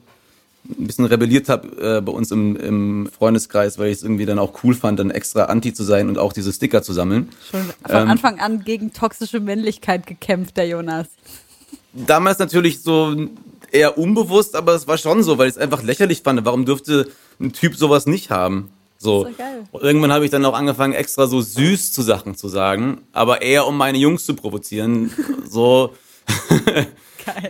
[0.69, 4.39] ein bisschen rebelliert habe äh, bei uns im, im Freundeskreis, weil ich es irgendwie dann
[4.39, 7.31] auch cool fand, dann extra anti zu sein und auch diese Sticker zu sammeln.
[7.51, 11.07] Schon von Ähm, Anfang an gegen toxische Männlichkeit gekämpft, der Jonas.
[11.93, 13.17] Damals natürlich so
[13.73, 16.45] eher unbewusst, aber es war schon so, weil ich es einfach lächerlich fand.
[16.45, 17.09] Warum dürfte
[17.41, 18.71] ein Typ sowas nicht haben?
[18.99, 19.23] So.
[19.25, 19.65] Das ist doch geil.
[19.81, 23.67] Irgendwann habe ich dann auch angefangen, extra so süß zu Sachen zu sagen, aber eher
[23.67, 25.13] um meine Jungs zu provozieren.
[25.49, 25.95] so.
[26.75, 26.87] Geil.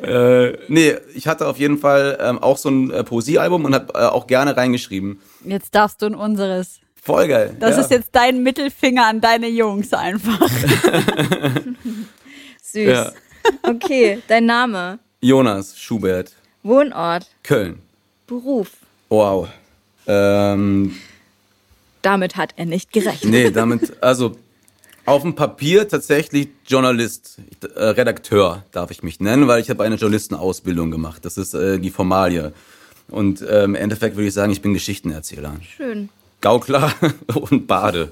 [0.03, 3.95] Äh, nee, ich hatte auf jeden Fall ähm, auch so ein äh, Poesiealbum und habe
[3.95, 5.21] äh, auch gerne reingeschrieben.
[5.45, 6.81] Jetzt darfst du in unseres.
[7.01, 7.57] Voll geil.
[7.61, 7.83] Das ja.
[7.83, 10.41] ist jetzt dein Mittelfinger an deine Jungs einfach.
[12.63, 12.89] Süß.
[12.89, 13.13] Ja.
[13.63, 16.33] Okay, dein Name, Jonas Schubert,
[16.65, 17.81] Wohnort, Köln.
[18.27, 18.73] Beruf.
[19.09, 19.49] Wow.
[20.07, 20.97] Ähm,
[22.03, 23.31] Damit hat er nicht gerechnet.
[23.31, 24.37] nee, damit, also
[25.09, 27.39] auf dem Papier tatsächlich Journalist,
[27.75, 31.25] äh, Redakteur darf ich mich nennen, weil ich habe eine Journalistenausbildung gemacht.
[31.25, 32.53] Das ist äh, die Formalie.
[33.09, 35.57] Und äh, im Endeffekt würde ich sagen, ich bin Geschichtenerzähler.
[35.63, 36.11] Schön.
[36.43, 36.93] Gaukler
[37.35, 38.11] und Bade.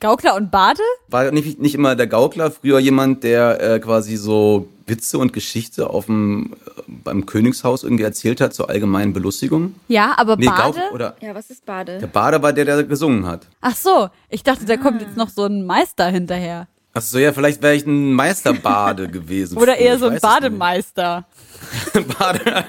[0.00, 0.82] Gaukler und Bade?
[1.08, 5.90] War nicht, nicht immer der Gaukler, früher jemand, der äh, quasi so Witze und Geschichte
[5.90, 9.74] auf dem, äh, beim Königshaus irgendwie erzählt hat zur allgemeinen Belustigung.
[9.88, 10.62] Ja, aber Nee, Bade?
[10.62, 11.98] Gaukler oder Ja, was ist Bade?
[11.98, 13.46] der Bade war der, der gesungen hat.
[13.60, 16.68] Ach so, ich dachte, da kommt jetzt noch so ein Meister hinterher.
[16.94, 19.58] Ach so, ja, vielleicht wäre ich ein Meisterbade gewesen.
[19.58, 20.18] Oder früher, eher so ein.
[20.20, 21.26] Bademeister.
[22.18, 22.64] Bade.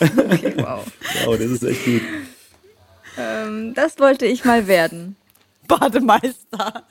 [0.00, 0.84] Okay, wow.
[1.24, 2.02] Wow, das ist echt gut.
[3.16, 5.16] Ähm, das wollte ich mal werden.
[5.68, 6.84] Bademeister.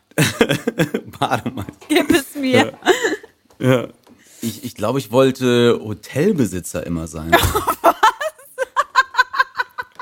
[1.19, 1.73] Bademeister.
[1.89, 2.73] Gib es mir.
[3.59, 3.87] Ja.
[4.41, 7.31] Ich, ich glaube, ich wollte Hotelbesitzer immer sein.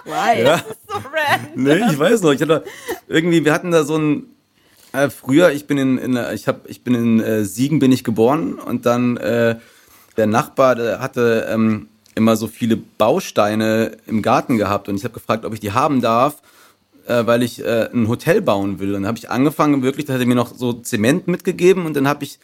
[0.05, 0.43] Why?
[0.43, 0.63] Ja.
[0.87, 1.63] So random.
[1.63, 2.31] Nee, ich weiß noch.
[2.31, 2.63] Ich hatte
[3.07, 4.27] irgendwie, wir hatten da so ein
[4.93, 5.51] äh, früher.
[5.51, 8.85] Ich bin in, in ich habe, ich bin in äh, Siegen bin ich geboren und
[8.85, 9.57] dann äh,
[10.17, 15.13] der Nachbar, der hatte ähm, immer so viele Bausteine im Garten gehabt und ich habe
[15.13, 16.41] gefragt, ob ich die haben darf,
[17.05, 18.89] äh, weil ich äh, ein Hotel bauen will.
[18.89, 21.95] Und dann habe ich angefangen wirklich, da hat er mir noch so Zement mitgegeben und
[21.95, 22.39] dann habe ich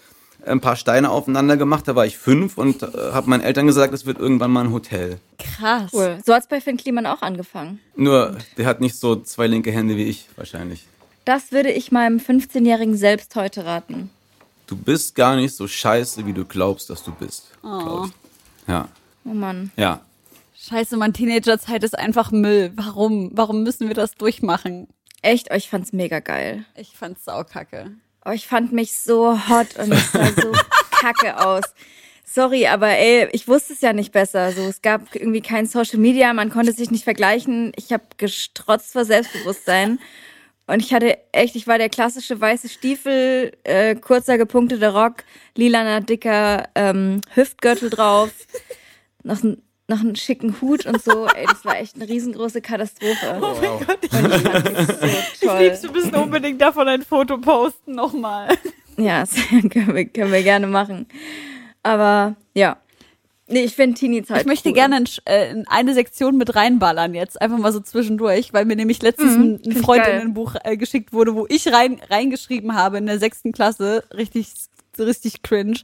[0.46, 1.88] ein paar Steine aufeinander gemacht.
[1.88, 4.72] Da war ich fünf und äh, habe meinen Eltern gesagt, es wird irgendwann mal ein
[4.72, 5.20] Hotel.
[5.40, 5.92] Krass.
[5.94, 6.18] Cool.
[6.26, 7.80] So hat's bei Finn Kliman auch angefangen.
[7.96, 10.88] Nur, der hat nicht so zwei linke Hände wie ich wahrscheinlich.
[11.26, 14.10] Das würde ich meinem 15-jährigen selbst heute raten.
[14.68, 17.52] Du bist gar nicht so scheiße, wie du glaubst, dass du bist.
[17.64, 18.12] ich.
[18.68, 18.88] Ja,
[19.26, 19.72] Oh Mann.
[19.78, 20.02] ja.
[20.58, 22.72] Scheiße, mein Teenagerzeit ist einfach Müll.
[22.76, 23.32] Warum?
[23.34, 24.88] Warum müssen wir das durchmachen?
[25.22, 26.64] Echt, euch fand's mega geil.
[26.76, 27.92] Ich fand's saukacke.
[28.26, 30.52] Oh, ich fand mich so hot und ich sah so
[30.92, 31.64] kacke aus.
[32.26, 34.52] Sorry, aber ey, ich wusste es ja nicht besser.
[34.54, 37.74] So, es gab irgendwie kein Social Media, man konnte sich nicht vergleichen.
[37.76, 40.00] Ich habe gestrotzt vor Selbstbewusstsein.
[40.66, 46.00] Und ich hatte echt, ich war der klassische weiße Stiefel, äh, kurzer gepunkteter Rock, lilaner,
[46.00, 48.32] dicker ähm, Hüftgürtel drauf,
[49.24, 51.26] noch ein noch einen schicken Hut und so.
[51.28, 53.39] Ey, das war echt eine riesengroße Katastrophe.
[53.41, 55.78] Oh mein Gott, ich mich so toll.
[55.82, 58.50] du müssen unbedingt davon ein Foto posten nochmal.
[58.98, 61.08] Ja, das können wir, können wir gerne machen.
[61.82, 62.78] Aber ja,
[63.46, 64.76] Nee, ich finde Teenie-Zeit Ich möchte cool.
[64.76, 68.78] gerne in, äh, in eine Sektion mit reinballern jetzt, einfach mal so zwischendurch, weil mir
[68.78, 72.98] nämlich letztens Mhm, ein, ein ich Freundinnenbuch äh, geschickt wurde, wo ich rein reingeschrieben habe
[72.98, 74.48] in der sechsten Klasse, richtig
[74.98, 75.80] richtig cringe.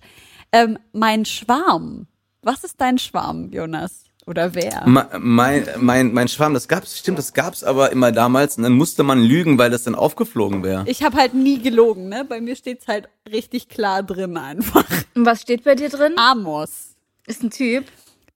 [0.51, 2.07] Ähm, mein Schwarm.
[2.41, 4.05] Was ist dein Schwarm, Jonas?
[4.25, 4.83] Oder wer?
[4.85, 8.73] Ma- Mein, mein, mein Schwarm, das gab's, stimmt, das gab's aber immer damals und dann
[8.73, 10.83] musste man lügen, weil das dann aufgeflogen wäre.
[10.87, 12.25] Ich habe halt nie gelogen, ne?
[12.25, 14.85] Bei mir steht's halt richtig klar drin einfach.
[15.15, 16.13] Und was steht bei dir drin?
[16.17, 16.95] Amos.
[17.25, 17.85] Ist ein Typ.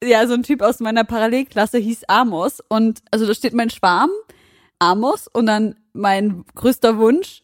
[0.04, 4.10] ja, so ein Typ aus meiner Parallelklasse hieß Amos und also da steht mein Schwarm,
[4.80, 7.44] Amos und dann mein größter Wunsch,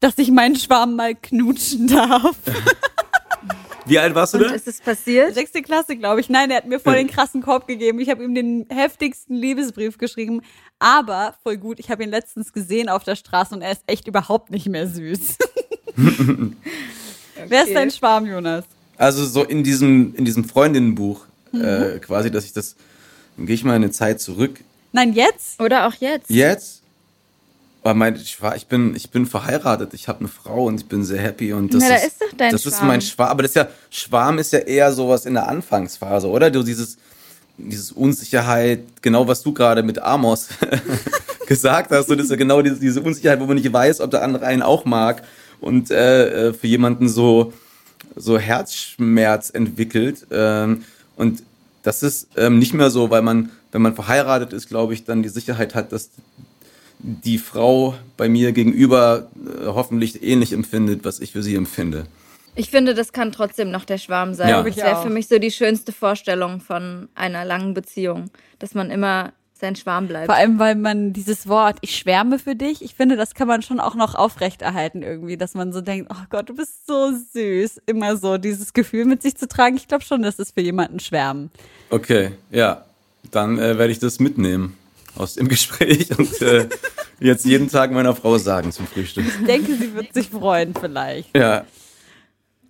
[0.00, 2.36] dass ich meinen Schwarm mal knutschen darf.
[3.86, 4.54] Wie alt warst du Und da?
[4.54, 5.34] ist es passiert?
[5.34, 6.28] Sechste Klasse, glaube ich.
[6.28, 8.00] Nein, er hat mir voll den krassen Korb gegeben.
[8.00, 10.42] Ich habe ihm den heftigsten Liebesbrief geschrieben.
[10.78, 14.08] Aber voll gut, ich habe ihn letztens gesehen auf der Straße und er ist echt
[14.08, 15.36] überhaupt nicht mehr süß.
[17.48, 18.64] Wer ist dein Schwarm, Jonas?
[18.96, 22.76] Also so in diesem, in diesem Freundinnenbuch, äh, quasi, dass ich das,
[23.36, 24.60] dann gehe ich mal in eine Zeit zurück.
[24.92, 25.60] Nein, jetzt?
[25.60, 26.30] Oder auch jetzt?
[26.30, 26.82] Jetzt?
[27.86, 30.88] Weil mein, ich, war, ich, bin, ich bin verheiratet, ich habe eine Frau und ich
[30.88, 32.88] bin sehr happy und das Na, da ist, ist doch dein das ist Schwarm.
[32.88, 33.30] mein Schwarm.
[33.30, 36.50] Aber das ist ja, Schwarm ist ja eher sowas in der Anfangsphase, oder?
[36.50, 36.96] Du dieses,
[37.56, 40.48] dieses Unsicherheit, genau was du gerade mit Amos
[41.46, 44.10] gesagt hast, so das ist ja genau diese, diese Unsicherheit, wo man nicht weiß, ob
[44.10, 45.22] der andere einen auch mag
[45.60, 47.52] und äh, äh, für jemanden so
[48.16, 50.82] so Herzschmerz entwickelt ähm,
[51.14, 51.44] und
[51.84, 55.22] das ist ähm, nicht mehr so, weil man, wenn man verheiratet ist, glaube ich, dann
[55.22, 56.10] die Sicherheit hat, dass
[57.06, 62.06] die Frau bei mir gegenüber äh, hoffentlich ähnlich empfindet, was ich für sie empfinde.
[62.56, 64.48] Ich finde, das kann trotzdem noch der Schwarm sein.
[64.48, 64.62] Ja.
[64.62, 68.90] Das Ich wäre für mich so die schönste Vorstellung von einer langen Beziehung, dass man
[68.90, 70.26] immer sein Schwarm bleibt.
[70.26, 73.62] Vor allem, weil man dieses Wort, ich schwärme für dich, ich finde, das kann man
[73.62, 77.82] schon auch noch aufrechterhalten irgendwie, dass man so denkt, oh Gott, du bist so süß,
[77.86, 79.76] immer so dieses Gefühl mit sich zu tragen.
[79.76, 81.50] Ich glaube schon, das ist für jemanden Schwärmen.
[81.90, 82.84] Okay, ja,
[83.30, 84.76] dann äh, werde ich das mitnehmen
[85.16, 86.68] aus dem Gespräch und äh,
[87.20, 89.24] jetzt jeden Tag meiner Frau sagen zum Frühstück.
[89.26, 91.36] Ich denke, sie wird sich freuen vielleicht.
[91.36, 91.64] Ja,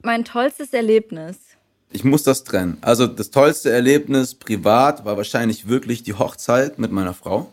[0.02, 1.36] mein tollstes Erlebnis.
[1.90, 2.78] ich muss das trennen.
[2.80, 7.50] Also das tollste Erlebnis privat war wahrscheinlich wirklich die Hochzeit mit meiner Frau.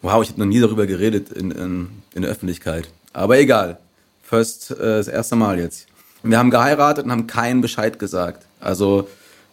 [0.00, 2.88] Wow, ich habe noch nie darüber geredet in, in, in der Öffentlichkeit.
[3.12, 3.78] Aber egal.
[4.22, 5.86] First, äh, das erste Mal jetzt.
[6.22, 8.46] Wir haben geheiratet und haben keinen Bescheid gesagt.
[8.60, 9.08] Also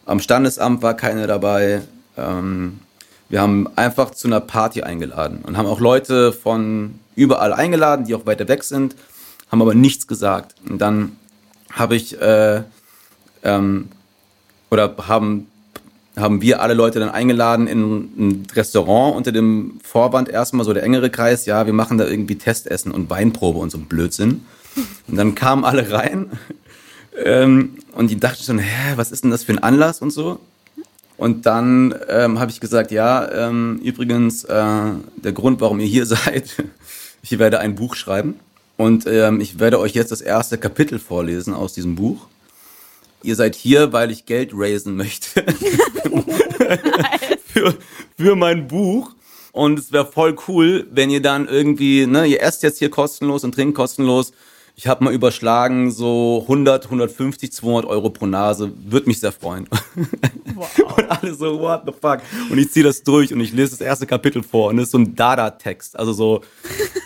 [0.06, 1.82] am Standesamt war keiner dabei.
[2.16, 2.80] Ähm,
[3.30, 8.14] wir haben einfach zu einer Party eingeladen und haben auch Leute von überall eingeladen, die
[8.14, 8.96] auch weiter weg sind,
[9.50, 10.56] haben aber nichts gesagt.
[10.68, 11.16] Und dann
[11.72, 12.62] habe ich äh,
[13.42, 13.88] ähm,
[14.70, 15.46] oder haben,
[16.16, 17.80] haben wir alle Leute dann eingeladen in
[18.18, 22.36] ein Restaurant unter dem Vorwand erstmal so der engere Kreis, ja, wir machen da irgendwie
[22.36, 24.44] Testessen und Weinprobe und so ein Blödsinn.
[25.08, 26.30] Und dann kamen alle rein
[27.24, 30.40] ähm, und die dachten schon, hä, was ist denn das für ein Anlass und so.
[31.20, 34.84] Und dann ähm, habe ich gesagt, ja, ähm, übrigens, äh,
[35.16, 36.64] der Grund, warum ihr hier seid,
[37.20, 38.40] ich werde ein Buch schreiben
[38.78, 42.26] und ähm, ich werde euch jetzt das erste Kapitel vorlesen aus diesem Buch.
[43.22, 45.44] Ihr seid hier, weil ich Geld raisen möchte
[47.52, 47.74] für,
[48.16, 49.10] für mein Buch.
[49.52, 53.44] Und es wäre voll cool, wenn ihr dann irgendwie, ne, ihr esst jetzt hier kostenlos
[53.44, 54.32] und trinkt kostenlos.
[54.82, 58.72] Ich habe mal überschlagen, so 100, 150, 200 Euro pro Nase.
[58.82, 59.68] Würde mich sehr freuen.
[60.56, 62.20] Und alle so, what the fuck?
[62.48, 64.92] Und ich ziehe das durch und ich lese das erste Kapitel vor und es ist
[64.92, 65.98] so ein Dada-Text.
[65.98, 66.40] Also so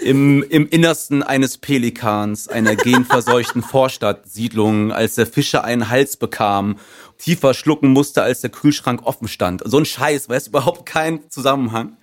[0.01, 6.77] im, im Innersten eines Pelikans, einer genverseuchten Vorstadtsiedlung, als der Fischer einen Hals bekam,
[7.19, 9.63] tiefer schlucken musste, als der Kühlschrank offen stand.
[9.65, 11.97] So ein Scheiß, weißt überhaupt keinen Zusammenhang.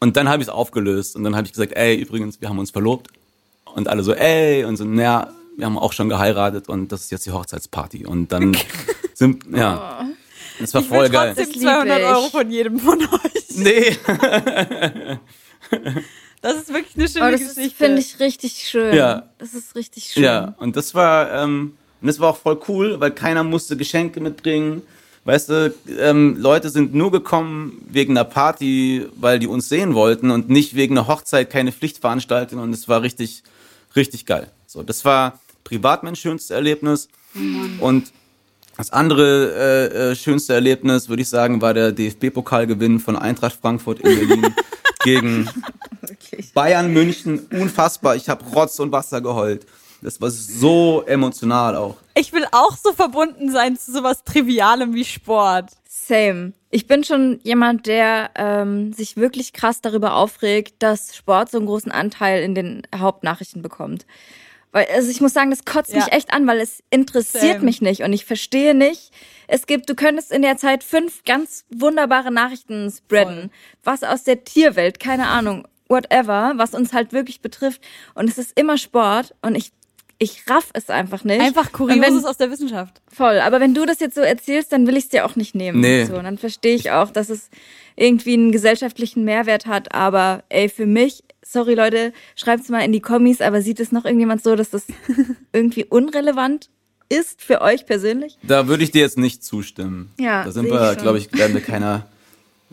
[0.00, 2.58] Und dann habe ich es aufgelöst und dann habe ich gesagt, ey, übrigens, wir haben
[2.58, 3.10] uns verlobt.
[3.74, 7.10] Und alle so, ey, und so, naja, wir haben auch schon geheiratet und das ist
[7.10, 8.06] jetzt die Hochzeitsparty.
[8.06, 8.56] Und dann
[9.14, 10.06] sind, ja,
[10.60, 11.34] das war Ich will voll geil.
[11.34, 12.06] trotzdem Das lieb 200 ich.
[12.06, 13.56] Euro von jedem von euch.
[13.56, 13.96] Nee,
[16.40, 17.76] Das ist wirklich eine schöne Aber das ist, Geschichte.
[17.84, 18.94] finde ich richtig schön.
[18.94, 19.28] Ja.
[19.38, 20.22] Das ist richtig schön.
[20.22, 24.82] ja, und das war, ähm, das war auch voll cool, weil keiner musste Geschenke mitbringen.
[25.24, 30.30] Weißt du, ähm, Leute sind nur gekommen wegen einer Party, weil die uns sehen wollten
[30.30, 33.42] und nicht wegen einer Hochzeit, keine Pflichtveranstaltung und es war richtig,
[33.98, 34.50] richtig geil.
[34.66, 37.08] So, das war privat mein schönstes Erlebnis.
[37.80, 38.12] Und
[38.76, 43.98] das andere äh, äh, schönste Erlebnis, würde ich sagen, war der DFB-Pokalgewinn von Eintracht Frankfurt
[44.00, 44.54] in Berlin
[45.04, 45.50] gegen
[46.54, 47.40] Bayern München.
[47.50, 48.16] Unfassbar.
[48.16, 49.66] Ich habe Rotz und Wasser geheult.
[50.00, 51.96] Das war so emotional auch.
[52.14, 55.72] ich will auch so verbunden sein zu sowas Trivialem wie Sport.
[55.88, 56.52] Same.
[56.70, 61.66] Ich bin schon jemand, der ähm, sich wirklich krass darüber aufregt, dass Sport so einen
[61.66, 64.06] großen Anteil in den Hauptnachrichten bekommt.
[64.70, 65.96] Weil, also ich muss sagen, das kotzt Ja.
[66.04, 67.64] mich echt an, weil es interessiert Same.
[67.64, 69.12] mich nicht und ich verstehe nicht.
[69.46, 73.50] Es gibt, du könntest in der Zeit fünf ganz wunderbare Nachrichten spreaden.
[73.82, 77.80] Was aus der Tierwelt, keine Ahnung, whatever, was uns halt wirklich betrifft.
[78.14, 79.72] Und es ist immer Sport und ich,
[80.18, 81.40] ich raff es einfach nicht.
[81.40, 83.00] Einfach Und wenn- Kurioses aus der Wissenschaft.
[83.12, 85.54] Voll, aber wenn du das jetzt so erzählst, dann will ich es dir auch nicht
[85.54, 85.80] nehmen.
[85.80, 86.04] Nee.
[86.06, 87.50] So, und dann verstehe ich auch, dass es
[87.96, 89.94] irgendwie einen gesellschaftlichen Mehrwert hat.
[89.94, 94.04] Aber ey, für mich, sorry Leute, schreibt's mal in die Kommis, aber sieht es noch
[94.04, 94.84] irgendjemand so, dass das
[95.52, 96.68] irgendwie unrelevant
[97.08, 98.38] ist für euch persönlich?
[98.42, 100.10] Da würde ich dir jetzt nicht zustimmen.
[100.18, 102.06] Ja, Da sind wir, glaube ich, werden wir keiner.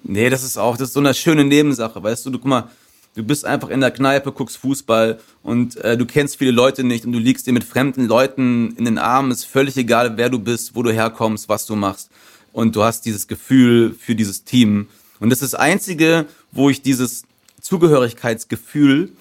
[0.03, 2.69] Nee, das ist auch, das ist so eine schöne Nebensache, weißt du, du guck mal,
[3.16, 7.05] du bist einfach in der Kneipe, guckst Fußball und äh, du kennst viele Leute nicht
[7.05, 10.39] und du liegst dir mit fremden Leuten in den Armen, ist völlig egal, wer du
[10.39, 12.09] bist, wo du herkommst, was du machst.
[12.51, 14.88] Und du hast dieses Gefühl für dieses Team.
[15.20, 17.24] Und das ist das Einzige, wo ich dieses
[17.61, 19.11] Zugehörigkeitsgefühl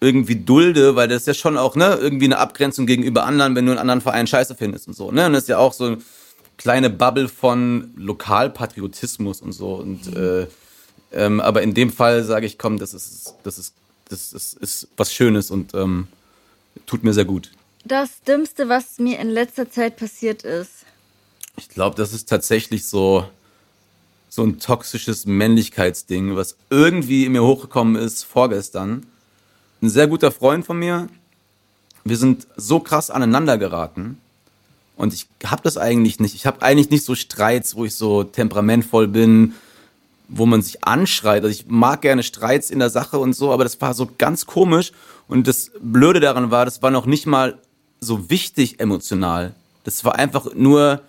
[0.00, 3.64] irgendwie dulde, weil das ist ja schon auch, ne, irgendwie eine Abgrenzung gegenüber anderen, wenn
[3.64, 5.26] du einen anderen Verein scheiße findest und so, ne?
[5.26, 5.98] Und das ist ja auch so eine
[6.58, 9.74] kleine Bubble von Lokalpatriotismus und so.
[9.74, 10.46] Und äh,
[11.12, 13.74] ähm, aber in dem Fall sage ich, komm, das ist, das ist,
[14.08, 16.08] das ist, ist was Schönes und ähm,
[16.86, 17.50] tut mir sehr gut.
[17.84, 20.84] Das Dümmste, was mir in letzter Zeit passiert ist.
[21.56, 23.28] Ich glaube, das ist tatsächlich so,
[24.28, 29.06] so ein toxisches Männlichkeitsding, was irgendwie in mir hochgekommen ist vorgestern.
[29.80, 31.08] Ein sehr guter Freund von mir.
[32.04, 34.20] Wir sind so krass aneinander geraten.
[34.96, 36.34] Und ich habe das eigentlich nicht.
[36.34, 39.54] Ich habe eigentlich nicht so Streits, wo ich so temperamentvoll bin,
[40.28, 41.44] wo man sich anschreit.
[41.44, 44.46] Also ich mag gerne Streits in der Sache und so, aber das war so ganz
[44.46, 44.92] komisch.
[45.28, 47.58] Und das Blöde daran war, das war noch nicht mal
[48.00, 49.54] so wichtig emotional.
[49.84, 51.00] Das war einfach nur,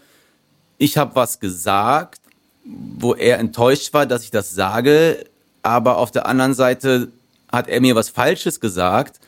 [0.78, 2.22] ich habe was gesagt,
[2.63, 5.26] wo er enttäuscht war, dass ich das sage,
[5.63, 7.09] aber auf der anderen Seite
[7.51, 9.20] hat er mir was Falsches gesagt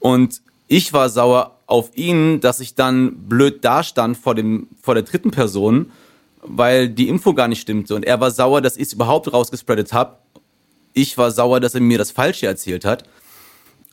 [0.00, 5.04] und ich war sauer auf ihn, dass ich dann blöd dastand vor dem vor der
[5.04, 5.92] dritten Person,
[6.48, 9.92] weil die Info gar nicht stimmte und er war sauer, dass ich es überhaupt rausgespreadet
[9.92, 10.16] habe.
[10.92, 13.04] Ich war sauer, dass er mir das Falsche erzählt hat.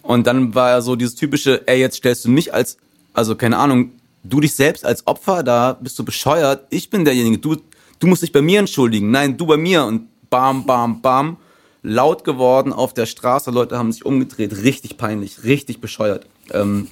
[0.01, 2.77] Und dann war er so dieses typische, ey, jetzt stellst du mich als,
[3.13, 3.91] also keine Ahnung,
[4.23, 7.57] du dich selbst als Opfer da, bist du bescheuert, ich bin derjenige, du,
[7.99, 11.37] du musst dich bei mir entschuldigen, nein, du bei mir und bam, bam, bam,
[11.83, 16.25] laut geworden auf der Straße, Leute haben sich umgedreht, richtig peinlich, richtig bescheuert.
[16.51, 16.89] Ähm,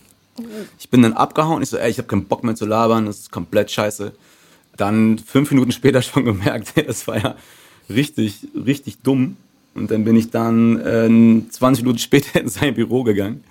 [0.80, 3.20] ich bin dann abgehauen, ich so, ey, ich habe keinen Bock mehr zu labern, das
[3.20, 4.14] ist komplett scheiße.
[4.78, 7.36] Dann fünf Minuten später schon gemerkt, das war ja
[7.90, 9.38] richtig, richtig dumm.
[9.74, 13.44] Und dann bin ich dann äh, 20 Minuten später in sein Büro gegangen.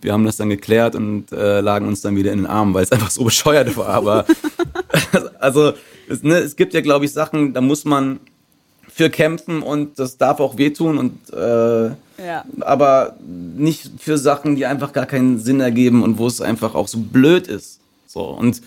[0.00, 2.82] Wir haben das dann geklärt und äh, lagen uns dann wieder in den Armen, weil
[2.82, 3.86] es einfach so bescheuert war.
[3.88, 4.26] Aber
[5.38, 5.74] also
[6.08, 8.18] es, ne, es gibt ja, glaube ich, Sachen, da muss man
[8.88, 11.86] für kämpfen und das darf auch wehtun und äh,
[12.26, 12.44] Ja.
[12.60, 16.88] aber nicht für Sachen, die einfach gar keinen Sinn ergeben und wo es einfach auch
[16.88, 17.78] so blöd ist.
[18.08, 18.60] So und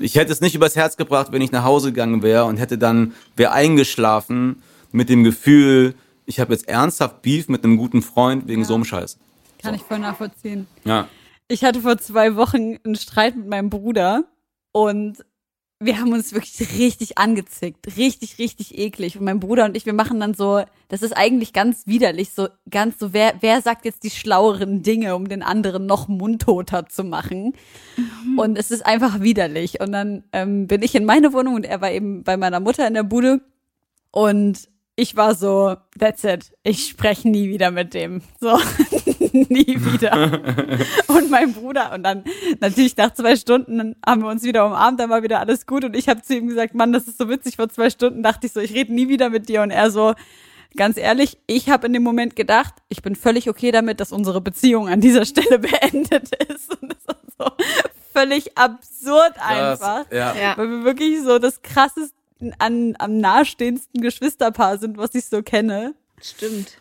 [0.00, 2.78] ich hätte es nicht übers Herz gebracht, wenn ich nach Hause gegangen wäre und hätte
[2.78, 5.94] dann wäre eingeschlafen mit dem Gefühl,
[6.26, 9.18] ich habe jetzt ernsthaft Beef mit einem guten Freund wegen so einem Scheiß.
[9.60, 10.66] Kann ich voll nachvollziehen.
[10.84, 11.08] Ja.
[11.48, 14.24] Ich hatte vor zwei Wochen einen Streit mit meinem Bruder
[14.72, 15.24] und
[15.84, 17.96] wir haben uns wirklich richtig angezickt.
[17.96, 19.18] Richtig, richtig eklig.
[19.18, 22.48] Und mein Bruder und ich, wir machen dann so, das ist eigentlich ganz widerlich, so
[22.70, 27.04] ganz so, wer, wer sagt jetzt die schlaueren Dinge, um den anderen noch mundtoter zu
[27.04, 27.54] machen?
[28.36, 29.80] Und es ist einfach widerlich.
[29.80, 32.86] Und dann ähm, bin ich in meine Wohnung und er war eben bei meiner Mutter
[32.86, 33.40] in der Bude.
[34.10, 36.52] Und ich war so, that's it.
[36.62, 38.22] Ich spreche nie wieder mit dem.
[38.40, 38.58] So,
[39.48, 40.40] nie wieder.
[41.08, 41.92] Und mein Bruder.
[41.92, 42.24] Und dann
[42.60, 45.84] natürlich nach zwei Stunden haben wir uns wieder umarmt, dann war wieder alles gut.
[45.84, 47.56] Und ich habe zu ihm gesagt, Mann, das ist so witzig.
[47.56, 49.62] Vor zwei Stunden dachte ich so, ich rede nie wieder mit dir.
[49.62, 50.14] Und er so,
[50.76, 54.40] ganz ehrlich, ich habe in dem Moment gedacht, ich bin völlig okay damit, dass unsere
[54.40, 56.80] Beziehung an dieser Stelle beendet ist.
[56.80, 57.46] Und das ist so
[58.12, 60.04] völlig absurd einfach.
[60.10, 60.34] ja.
[60.34, 60.56] Ja.
[60.56, 62.14] Weil wir wirklich so das krasseste
[62.58, 65.94] an, am nahestehendsten Geschwisterpaar sind, was ich so kenne.
[66.20, 66.78] Stimmt.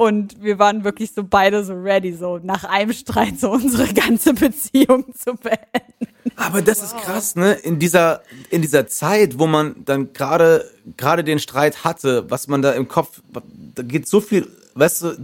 [0.00, 4.32] Und wir waren wirklich so beide so ready, so nach einem Streit so unsere ganze
[4.32, 6.08] Beziehung zu beenden.
[6.36, 7.52] Aber das ist krass, ne?
[7.52, 10.64] In dieser, in dieser Zeit, wo man dann gerade,
[10.96, 13.20] gerade den Streit hatte, was man da im Kopf,
[13.74, 15.16] da geht so viel, weißt du,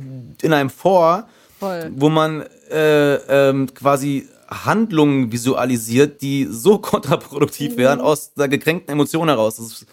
[0.42, 1.26] in einem vor,
[1.58, 1.90] Voll.
[1.96, 9.28] wo man äh, ähm, quasi Handlungen visualisiert, die so kontraproduktiv wären aus der gekränkten Emotion
[9.28, 9.56] heraus.
[9.56, 9.86] Das ist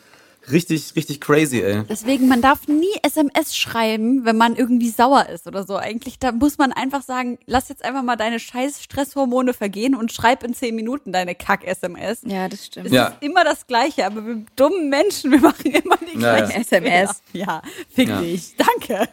[0.51, 1.83] richtig, richtig crazy, ey.
[1.89, 5.77] Deswegen, man darf nie SMS schreiben, wenn man irgendwie sauer ist oder so.
[5.77, 10.11] Eigentlich, da muss man einfach sagen, lass jetzt einfach mal deine scheiß Stresshormone vergehen und
[10.11, 12.21] schreib in zehn Minuten deine Kack-SMS.
[12.25, 12.87] Ja, das stimmt.
[12.87, 13.07] Es Ja.
[13.07, 16.45] ist immer das Gleiche, aber wir dummen Menschen, wir machen immer die Ja, ja.
[16.45, 17.21] gleichen SMS.
[17.31, 17.45] Fehler.
[17.45, 18.21] Ja, fick Ja.
[18.21, 18.55] dich.
[18.57, 19.07] Danke.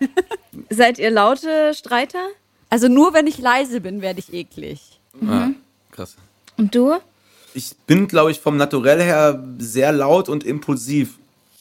[0.69, 2.27] Seid ihr laute Streiter?
[2.69, 5.01] Also nur wenn ich leise bin, werde ich eklig.
[5.21, 5.51] Ja,
[5.91, 6.17] krass.
[6.57, 6.99] Und du?
[7.55, 11.19] Ich bin, glaube ich, vom Naturell her sehr laut und impulsiv.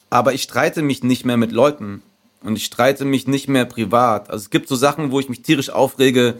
[0.09, 2.01] Aber ich streite mich nicht mehr mit Leuten.
[2.43, 4.29] Und ich streite mich nicht mehr privat.
[4.29, 6.35] Also es gibt so Sachen, wo ich mich tierisch aufrege,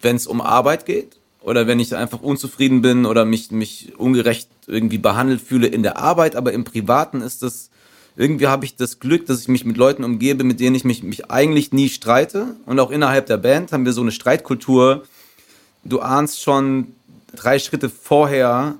[0.00, 1.16] wenn es um Arbeit geht.
[1.40, 5.96] Oder wenn ich einfach unzufrieden bin oder mich, mich ungerecht irgendwie behandelt fühle in der
[5.96, 6.36] Arbeit.
[6.36, 7.70] Aber im Privaten ist das,
[8.16, 11.02] irgendwie habe ich das Glück, dass ich mich mit Leuten umgebe, mit denen ich mich,
[11.02, 12.56] mich eigentlich nie streite.
[12.66, 15.04] Und auch innerhalb der Band haben wir so eine Streitkultur.
[15.84, 16.95] Du ahnst schon
[17.36, 18.76] drei Schritte vorher,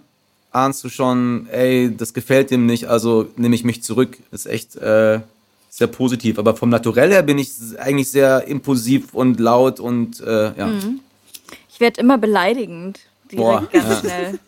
[0.50, 4.18] ahnst du schon, ey, das gefällt dem nicht, also nehme ich mich zurück.
[4.30, 5.20] Das ist echt äh,
[5.70, 6.38] sehr positiv.
[6.38, 10.70] Aber vom Naturell her bin ich eigentlich sehr impulsiv und laut und äh, ja.
[11.68, 13.00] Ich werde immer beleidigend.
[13.30, 14.00] Direkt Boah, ganz ja.
[14.00, 14.38] schnell.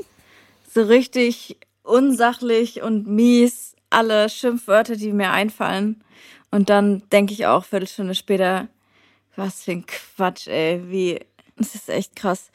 [0.75, 3.75] So richtig unsachlich und mies.
[3.91, 6.03] Alle Schimpfwörter, die mir einfallen.
[6.51, 8.69] Und dann denke ich auch, Viertelstunde später,
[9.37, 10.83] was für ein Quatsch, ey.
[10.89, 11.21] Wie,
[11.57, 12.51] das ist echt krass.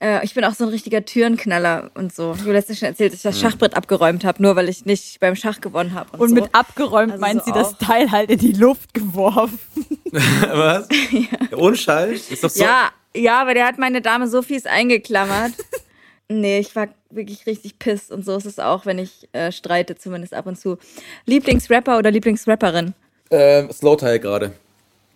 [0.00, 2.32] Äh, ich bin auch so ein richtiger Türenknaller und so.
[2.34, 5.18] Ich habe letztens schon erzählt, dass ich das Schachbrett abgeräumt habe, nur weil ich nicht
[5.18, 6.10] beim Schach gewonnen habe.
[6.12, 6.34] Und, Und so.
[6.36, 7.78] mit abgeräumt Also meint so sie das auch.
[7.78, 9.58] Teil halt in die Luft geworfen.
[10.12, 10.88] Was?
[11.10, 11.56] ja.
[11.56, 12.30] Ohne Scheiß?
[12.30, 12.62] Ist doch so.
[12.62, 15.52] Ja, ja, aber der hat meine Dame so fies eingeklammert.
[16.28, 19.96] nee, ich war wirklich richtig piss und so ist es auch, wenn ich äh, streite,
[19.96, 20.78] zumindest ab und zu.
[21.26, 22.94] Lieblingsrapper oder Lieblingsrapperin?
[23.30, 24.52] Äh, Slowtile gerade.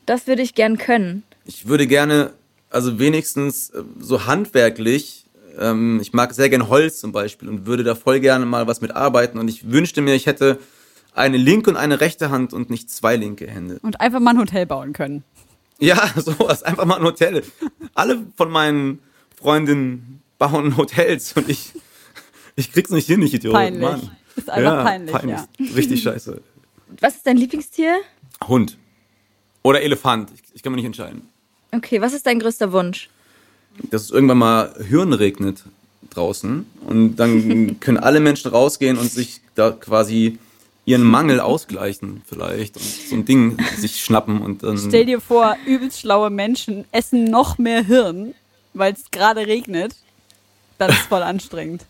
[0.07, 1.23] Das würde ich gern können.
[1.45, 2.33] Ich würde gerne,
[2.73, 5.27] also wenigstens äh, so handwerklich,
[5.59, 8.81] ähm, ich mag sehr gern Holz zum Beispiel und würde da voll gerne mal was
[8.81, 9.39] mit arbeiten.
[9.39, 10.59] Und ich wünschte mir, ich hätte
[11.15, 13.79] eine linke und eine rechte Hand und nicht zwei linke Hände.
[13.83, 15.25] Und einfach mal ein Hotel bauen können.
[15.79, 17.43] Ja, sowas, einfach mal ein Hotel.
[17.95, 19.01] Alle von meinen
[19.37, 21.73] Freundinnen bauen Hotels und ich,
[22.57, 23.53] ich krieg's nicht hin, ich Idiot.
[23.53, 23.83] Peinlich.
[23.83, 24.11] Mann.
[24.35, 25.47] Ist einfach peinlich, ja.
[25.77, 26.41] Richtig scheiße.
[27.01, 27.99] Was ist dein Lieblingstier?
[28.47, 28.79] Hund.
[29.63, 30.31] Oder Elefant.
[30.35, 31.29] Ich, ich kann mich nicht entscheiden.
[31.75, 33.09] Okay, was ist dein größter Wunsch?
[33.91, 35.65] dass es irgendwann mal Hirn regnet
[36.11, 40.39] draußen und dann können alle Menschen rausgehen und sich da quasi
[40.85, 45.57] ihren Mangel ausgleichen vielleicht und so ein Ding sich schnappen und dann Stell dir vor,
[45.65, 48.35] übelst schlaue Menschen essen noch mehr Hirn,
[48.75, 49.95] weil es gerade regnet.
[50.79, 51.87] Das ist voll anstrengend.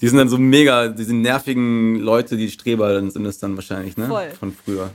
[0.00, 3.96] die sind dann so mega diese nervigen Leute die Streber dann sind es dann wahrscheinlich
[3.96, 4.30] ne Voll.
[4.38, 4.90] von früher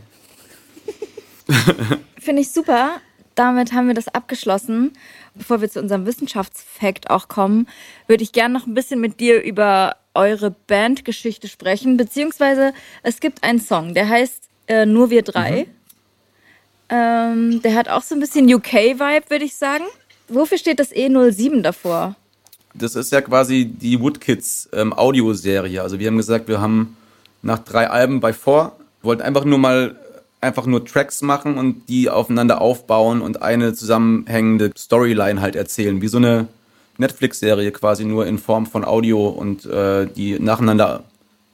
[2.20, 3.01] Finde ich super.
[3.36, 4.93] Damit haben wir das abgeschlossen.
[5.36, 7.67] Bevor wir zu unserem Wissenschaftsfakt auch kommen,
[8.07, 11.97] würde ich gerne noch ein bisschen mit dir über eure Bandgeschichte sprechen.
[11.97, 15.67] Beziehungsweise es gibt einen Song, der heißt äh, Nur wir drei.
[16.89, 19.86] Ähm, der hat auch so ein bisschen UK-Vibe, würde ich sagen.
[20.27, 22.15] Wofür steht das E07 davor?
[22.73, 26.97] das ist ja quasi die Woodkids ähm, Audioserie also wir haben gesagt wir haben
[27.41, 29.95] nach drei Alben bei vor wollten einfach nur mal
[30.43, 36.07] einfach nur Tracks machen und die aufeinander aufbauen und eine zusammenhängende Storyline halt erzählen, wie
[36.07, 36.47] so eine
[36.97, 41.03] Netflix-Serie quasi nur in Form von Audio und äh, die nacheinander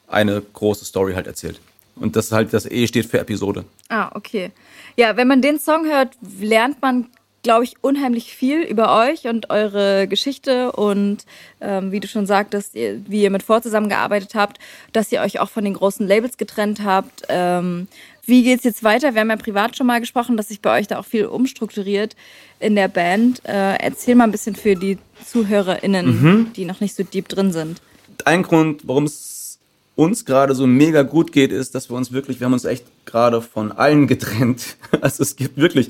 [0.08, 1.60] eine große Story halt erzählt.
[1.96, 3.66] Und das halt das E steht für Episode.
[3.90, 4.52] Ah, okay.
[4.96, 7.08] Ja, wenn man den Song hört, lernt man,
[7.44, 11.26] glaube ich, unheimlich viel über euch und eure Geschichte und
[11.62, 14.60] ähm, wie du schon sagtest, ihr, wie ihr mit Vor zusammengearbeitet habt,
[14.94, 17.24] dass ihr euch auch von den großen Labels getrennt habt.
[17.28, 17.88] Ähm,
[18.30, 19.14] wie geht's jetzt weiter?
[19.14, 22.16] Wir haben ja privat schon mal gesprochen, dass sich bei euch da auch viel umstrukturiert
[22.60, 23.42] in der Band.
[23.46, 27.82] Äh, erzähl mal ein bisschen für die ZuhörerInnen, die noch nicht so deep drin sind.
[28.26, 29.60] ein Grund, warum es
[29.96, 32.86] uns gerade so mega gut geht, ist, dass wir uns wirklich, wir haben uns echt
[33.06, 34.78] gerade von allen getrennt.
[35.02, 35.90] Also es gibt wirklich,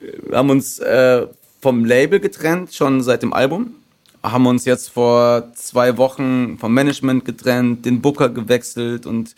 [0.00, 1.26] wir haben uns äh,
[1.60, 3.74] vom Label getrennt, schon seit dem Album,
[4.22, 9.34] haben uns jetzt vor zwei Wochen vom Management getrennt, den Booker gewechselt und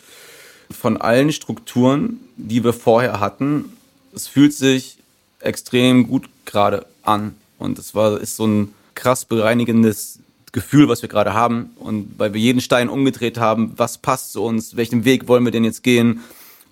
[0.73, 3.65] von allen Strukturen, die wir vorher hatten.
[4.13, 4.97] Es fühlt sich
[5.39, 10.19] extrem gut gerade an und es war ist so ein krass bereinigendes
[10.51, 14.43] Gefühl, was wir gerade haben und weil wir jeden Stein umgedreht haben, was passt zu
[14.43, 16.21] uns, welchen Weg wollen wir denn jetzt gehen,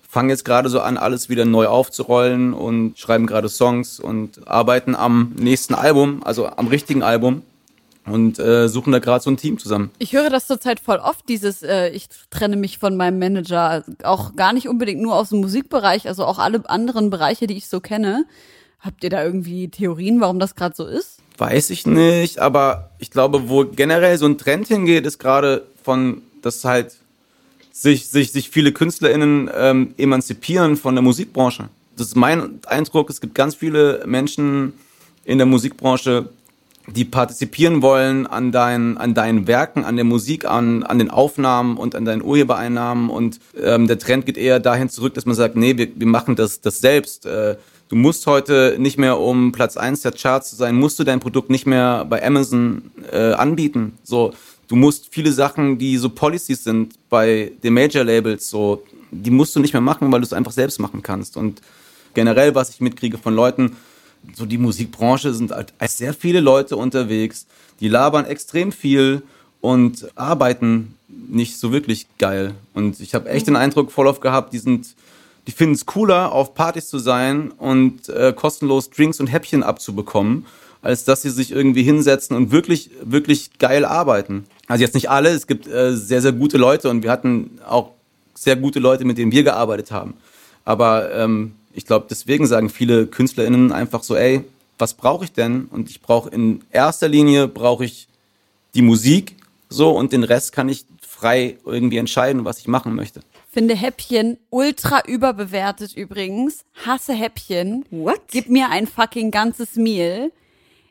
[0.08, 4.94] fangen jetzt gerade so an, alles wieder neu aufzurollen und schreiben gerade Songs und arbeiten
[4.94, 7.42] am nächsten Album, also am richtigen Album
[8.06, 9.90] und äh, suchen da gerade so ein Team zusammen.
[9.98, 14.34] Ich höre das zurzeit voll oft, dieses, äh, ich trenne mich von meinem Manager, auch
[14.34, 17.80] gar nicht unbedingt nur aus dem Musikbereich, also auch alle anderen Bereiche, die ich so
[17.80, 18.24] kenne.
[18.80, 21.18] Habt ihr da irgendwie Theorien, warum das gerade so ist?
[21.38, 26.22] Weiß ich nicht, aber ich glaube, wo generell so ein Trend hingeht, ist gerade von,
[26.42, 26.96] dass halt
[27.70, 31.68] sich, sich, sich viele KünstlerInnen ähm, emanzipieren von der Musikbranche.
[31.96, 33.10] Das ist mein Eindruck.
[33.10, 34.74] Es gibt ganz viele Menschen
[35.24, 36.28] in der Musikbranche,
[36.88, 41.76] die partizipieren wollen an deinen, an deinen Werken, an der Musik, an, an den Aufnahmen
[41.76, 43.08] und an deinen Urhebereinnahmen.
[43.08, 46.36] Und ähm, der Trend geht eher dahin zurück, dass man sagt, nee, wir, wir machen
[46.36, 47.26] das, das selbst.
[47.26, 47.56] Äh,
[47.92, 51.20] Du musst heute nicht mehr, um Platz eins der Charts zu sein, musst du dein
[51.20, 53.98] Produkt nicht mehr bei Amazon äh, anbieten.
[54.02, 54.32] So,
[54.68, 59.54] du musst viele Sachen, die so Policies sind bei den Major Labels, so, die musst
[59.54, 61.36] du nicht mehr machen, weil du es einfach selbst machen kannst.
[61.36, 61.60] Und
[62.14, 63.76] generell, was ich mitkriege von Leuten,
[64.34, 67.46] so die Musikbranche sind halt sehr viele Leute unterwegs,
[67.80, 69.22] die labern extrem viel
[69.60, 72.54] und arbeiten nicht so wirklich geil.
[72.74, 74.94] Und ich habe echt den Eindruck voll oft gehabt, die sind,
[75.46, 80.46] die finden es cooler, auf Partys zu sein und äh, kostenlos Drinks und Häppchen abzubekommen,
[80.82, 84.44] als dass sie sich irgendwie hinsetzen und wirklich, wirklich geil arbeiten.
[84.66, 87.92] Also jetzt nicht alle, es gibt äh, sehr, sehr gute Leute und wir hatten auch
[88.34, 90.14] sehr gute Leute, mit denen wir gearbeitet haben.
[90.64, 94.44] Aber ähm, ich glaube, deswegen sagen viele KünstlerInnen einfach so, ey,
[94.78, 95.66] was brauche ich denn?
[95.66, 98.08] Und ich brauche in erster Linie brauche ich
[98.74, 99.36] die Musik
[99.68, 103.20] so und den Rest kann ich frei irgendwie entscheiden, was ich machen möchte.
[103.50, 106.64] Finde Häppchen ultra überbewertet übrigens.
[106.86, 107.84] Hasse Häppchen.
[107.90, 108.20] What?
[108.28, 110.32] Gib mir ein fucking ganzes Meal.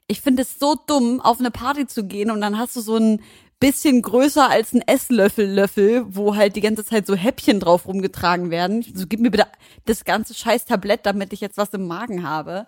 [0.08, 2.98] Ich finde es so dumm, auf eine Party zu gehen und dann hast du so
[2.98, 3.22] ein
[3.62, 8.52] bisschen größer als ein Esslöffel Löffel, wo halt die ganze Zeit so Häppchen drauf rumgetragen
[8.52, 8.84] werden.
[8.94, 9.48] So gib mir bitte
[9.86, 12.68] das ganze scheiß Tablett, damit ich jetzt was im Magen habe.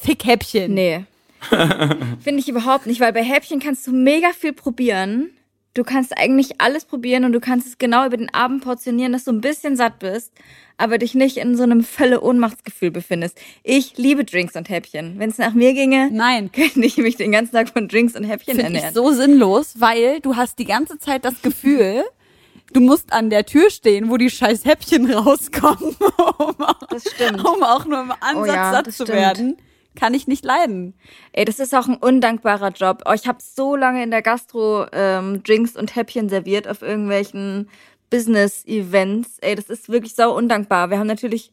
[0.00, 0.72] Fick Häppchen.
[0.72, 1.04] Nee.
[1.50, 5.30] Finde ich überhaupt nicht, weil bei Häppchen kannst du mega viel probieren.
[5.74, 9.24] Du kannst eigentlich alles probieren und du kannst es genau über den Abend portionieren, dass
[9.24, 10.30] du ein bisschen satt bist,
[10.76, 13.38] aber dich nicht in so einem Völle Ohnmachtsgefühl befindest.
[13.62, 15.18] Ich liebe Drinks und Häppchen.
[15.18, 16.52] Wenn es nach mir ginge, Nein.
[16.52, 18.94] könnte ich mich den ganzen Tag von Drinks und Häppchen Finde ich ernähren.
[18.94, 22.04] so sinnlos, weil du hast die ganze Zeit das Gefühl,
[22.74, 25.96] du musst an der Tür stehen, wo die scheiß Häppchen rauskommen,
[26.38, 27.42] um auch, Das stimmt.
[27.42, 29.08] um auch nur im Ansatz Oh ja, satt zu stimmt.
[29.08, 29.56] werden.
[29.94, 30.94] Kann ich nicht leiden.
[31.32, 33.02] Ey, das ist auch ein undankbarer Job.
[33.06, 37.68] Oh, ich habe so lange in der Gastro ähm, Drinks und Häppchen serviert auf irgendwelchen
[38.10, 39.38] Business-Events.
[39.40, 40.90] Ey, das ist wirklich sau undankbar.
[40.90, 41.52] Wir haben natürlich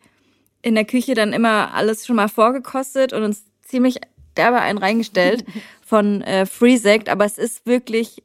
[0.61, 3.99] in der Küche dann immer alles schon mal vorgekostet und uns ziemlich
[4.35, 5.45] derbe einen reingestellt
[5.85, 8.23] von äh, Free Sect, aber es ist wirklich,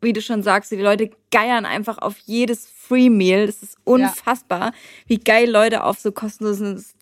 [0.00, 3.46] wie du schon sagst, die Leute geiern einfach auf jedes Free Meal.
[3.46, 4.72] Das ist unfassbar,
[5.06, 6.94] wie geil Leute auf so kostenloses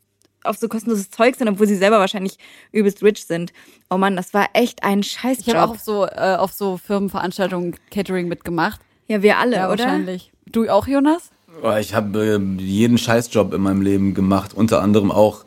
[0.45, 2.37] auf so kostenloses Zeug sind, obwohl sie selber wahrscheinlich
[2.73, 3.53] übelst rich sind.
[3.91, 5.71] Oh Mann, das war echt ein Ich habe auch Scheißjob.
[5.71, 8.81] auf so, äh, auf so Firmenveranstaltungen Catering mitgemacht.
[9.09, 9.85] Ja, wir alle, Ja, oder?
[9.85, 10.33] wahrscheinlich.
[10.47, 11.31] Du auch, Jonas?
[11.63, 15.45] Oh, Ich habe äh, jeden Scheißjob in meinem Leben gemacht, unter anderem auch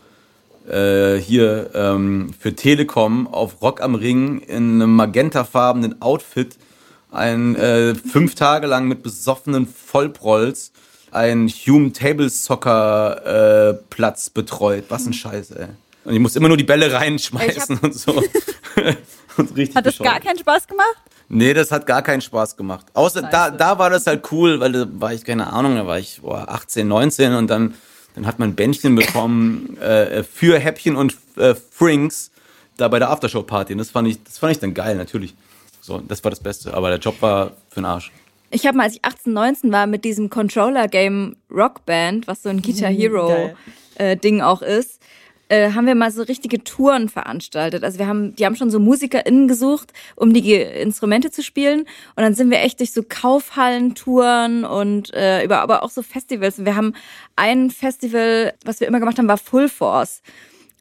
[0.69, 6.57] äh, hier ähm, für Telekom auf Rock am Ring in einem magentafarbenen Outfit
[7.11, 10.71] ein äh, fünf Tage lang mit besoffenen Vollprolls
[11.15, 14.85] ein Hume Table Soccer äh, Platz betreut.
[14.89, 15.67] Was ein Scheiß, ey.
[16.03, 18.11] Und ich muss immer nur die Bälle reinschmeißen und so.
[19.37, 20.13] und richtig Hat das bescheuert.
[20.13, 20.97] gar keinen Spaß gemacht?
[21.29, 22.85] Nee, das hat gar keinen Spaß gemacht.
[22.93, 25.97] Außer da, da war das halt cool, weil da war ich, keine Ahnung, da war
[25.97, 27.73] ich boah, 18, 19 und dann,
[28.13, 32.29] dann hat man ein Bändchen bekommen äh, für Häppchen und äh, Frinks
[32.77, 33.73] da bei der Aftershow-Party.
[33.73, 35.33] Und das fand ich, das fand ich dann geil, natürlich.
[35.81, 36.73] So, das war das Beste.
[36.73, 38.11] Aber der Job war für den Arsch.
[38.51, 42.61] Ich habe mal, als ich 18, 19 war, mit diesem Controller-Game Rockband, was so ein
[42.61, 45.01] Guitar Hero-Ding auch ist,
[45.47, 47.83] äh, haben wir mal so richtige Touren veranstaltet.
[47.83, 51.81] Also wir haben, die haben schon so MusikerInnen gesucht, um die Instrumente zu spielen.
[51.81, 56.57] Und dann sind wir echt durch so Kaufhallen-Touren und äh, über aber auch so Festivals.
[56.57, 56.93] Und wir haben
[57.35, 60.21] ein Festival, was wir immer gemacht haben, war Full Force.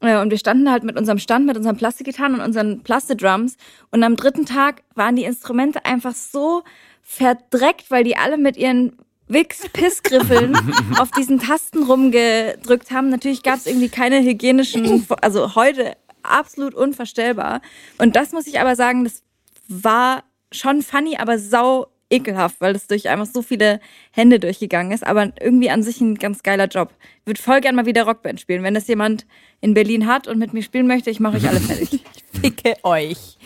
[0.01, 3.57] Äh, Und wir standen halt mit unserem Stand, mit unseren Plastikgitarren und unseren Plastidrums.
[3.91, 6.63] Und am dritten Tag waren die Instrumente einfach so
[7.05, 8.97] verdreckt, weil die alle mit ihren
[9.27, 10.57] Wix-Pissgriffeln
[10.99, 13.09] auf diesen Tasten rumgedrückt haben.
[13.09, 17.61] Natürlich gab es irgendwie keine hygienischen, also heute absolut unvorstellbar.
[17.99, 19.23] Und das muss ich aber sagen, das
[19.67, 23.79] war schon funny, aber sau ekelhaft, weil das durch einfach so viele
[24.11, 25.05] Hände durchgegangen ist.
[25.05, 26.93] Aber irgendwie an sich ein ganz geiler Job.
[27.21, 28.63] Ich würde voll gern mal wieder Rockband spielen.
[28.63, 29.25] Wenn das jemand
[29.61, 32.03] in Berlin hat und mit mir spielen möchte, ich mache euch alle fertig.
[32.41, 33.37] Ficke euch.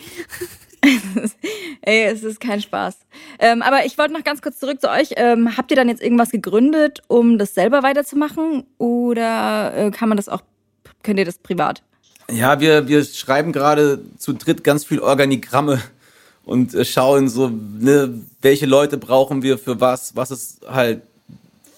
[1.82, 2.96] Ey, es ist kein Spaß.
[3.38, 5.10] Ähm, aber ich wollte noch ganz kurz zurück zu euch.
[5.16, 8.64] Ähm, habt ihr dann jetzt irgendwas gegründet, um das selber weiterzumachen?
[8.78, 10.42] Oder äh, kann man das auch,
[11.02, 11.82] könnt ihr das privat?
[12.30, 15.80] Ja, wir, wir schreiben gerade zu dritt ganz viel Organigramme
[16.44, 21.02] und äh, schauen so, ne, welche Leute brauchen wir für was, was ist halt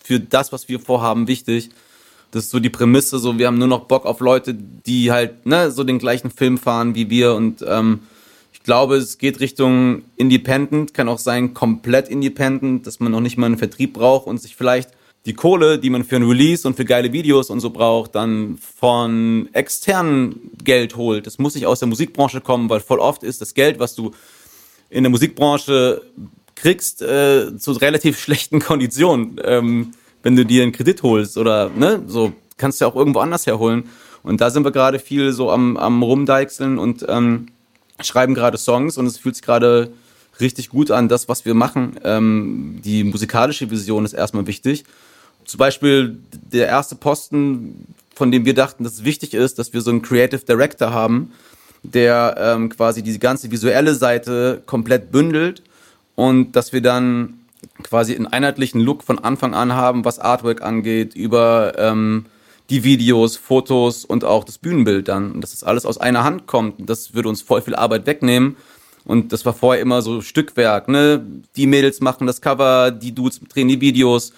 [0.03, 1.71] für das, was wir vorhaben, wichtig.
[2.33, 5.47] Das ist so die Prämisse, so wir haben nur noch Bock auf Leute, die halt
[5.47, 8.01] ne, so den gleichen Film fahren wie wir und ähm,
[8.63, 13.37] ich glaube, es geht Richtung Independent, kann auch sein komplett Independent, dass man noch nicht
[13.37, 14.91] mal einen Vertrieb braucht und sich vielleicht
[15.27, 18.59] die Kohle, die man für ein Release und für geile Videos und so braucht, dann
[18.79, 21.27] von externen Geld holt.
[21.27, 24.13] Das muss nicht aus der Musikbranche kommen, weil voll oft ist das Geld, was du
[24.91, 26.01] in der Musikbranche
[26.55, 29.91] kriegst, äh, zu relativ schlechten Konditionen, ähm,
[30.23, 33.45] wenn du dir einen Kredit holst oder ne, so kannst du ja auch irgendwo anders
[33.45, 33.89] herholen.
[34.23, 37.49] Und da sind wir gerade viel so am, am Rumdeichseln und ähm,
[38.07, 39.93] schreiben gerade Songs und es fühlt sich gerade
[40.41, 41.99] richtig gut an, das, was wir machen.
[42.05, 44.85] Ähm, die musikalische Vision ist erstmal wichtig.
[45.45, 46.19] Zum Beispiel
[46.53, 50.03] der erste Posten, von dem wir dachten, dass es wichtig ist, dass wir so einen
[50.03, 51.33] Creative Director haben,
[51.83, 55.63] der ähm, quasi diese ganze visuelle Seite komplett bündelt
[56.15, 57.41] und dass wir dann
[57.83, 62.27] quasi einen einheitlichen Look von Anfang an haben, was Artwork angeht, über ähm,
[62.73, 65.33] die Videos, Fotos und auch das Bühnenbild dann.
[65.33, 66.89] Und dass das alles aus einer Hand kommt.
[66.89, 68.57] Das würde uns voll viel Arbeit wegnehmen.
[69.05, 71.25] Und das war vorher immer so Stückwerk, ne?
[71.57, 74.33] Die Mädels machen das Cover, die Dudes drehen die Videos.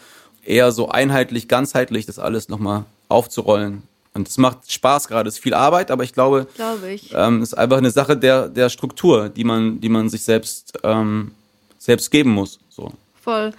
[0.44, 3.82] Eher so einheitlich, ganzheitlich, das alles nochmal aufzurollen.
[4.14, 7.12] Und es macht Spaß gerade, es ist viel Arbeit, aber ich glaube, Glaube ich.
[7.14, 10.78] ähm, es ist einfach eine Sache der, der Struktur, die man, die man sich selbst,
[10.82, 11.32] ähm,
[11.78, 12.58] selbst geben muss.
[12.68, 12.92] So.
[13.20, 13.52] Voll.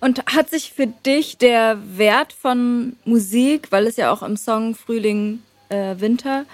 [0.00, 4.74] Und hat sich für dich der Wert von Musik, weil es ja auch im Song
[4.74, 6.46] Frühling, äh, Winter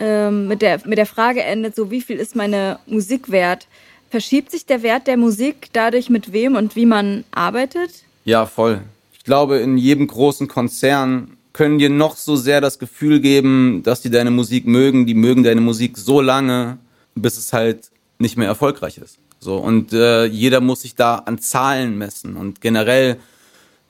[0.00, 3.66] ähm, mit, der, mit der Frage endet, so wie viel ist meine Musik wert,
[4.10, 7.90] verschiebt sich der Wert der Musik dadurch, mit wem und wie man arbeitet?
[8.24, 8.82] Ja, voll.
[9.12, 14.02] Ich glaube, in jedem großen Konzern können dir noch so sehr das Gefühl geben, dass
[14.02, 15.06] die deine Musik mögen.
[15.06, 16.78] Die mögen deine Musik so lange,
[17.14, 19.18] bis es halt nicht mehr erfolgreich ist.
[19.44, 23.18] So und äh, jeder muss sich da an Zahlen messen und generell,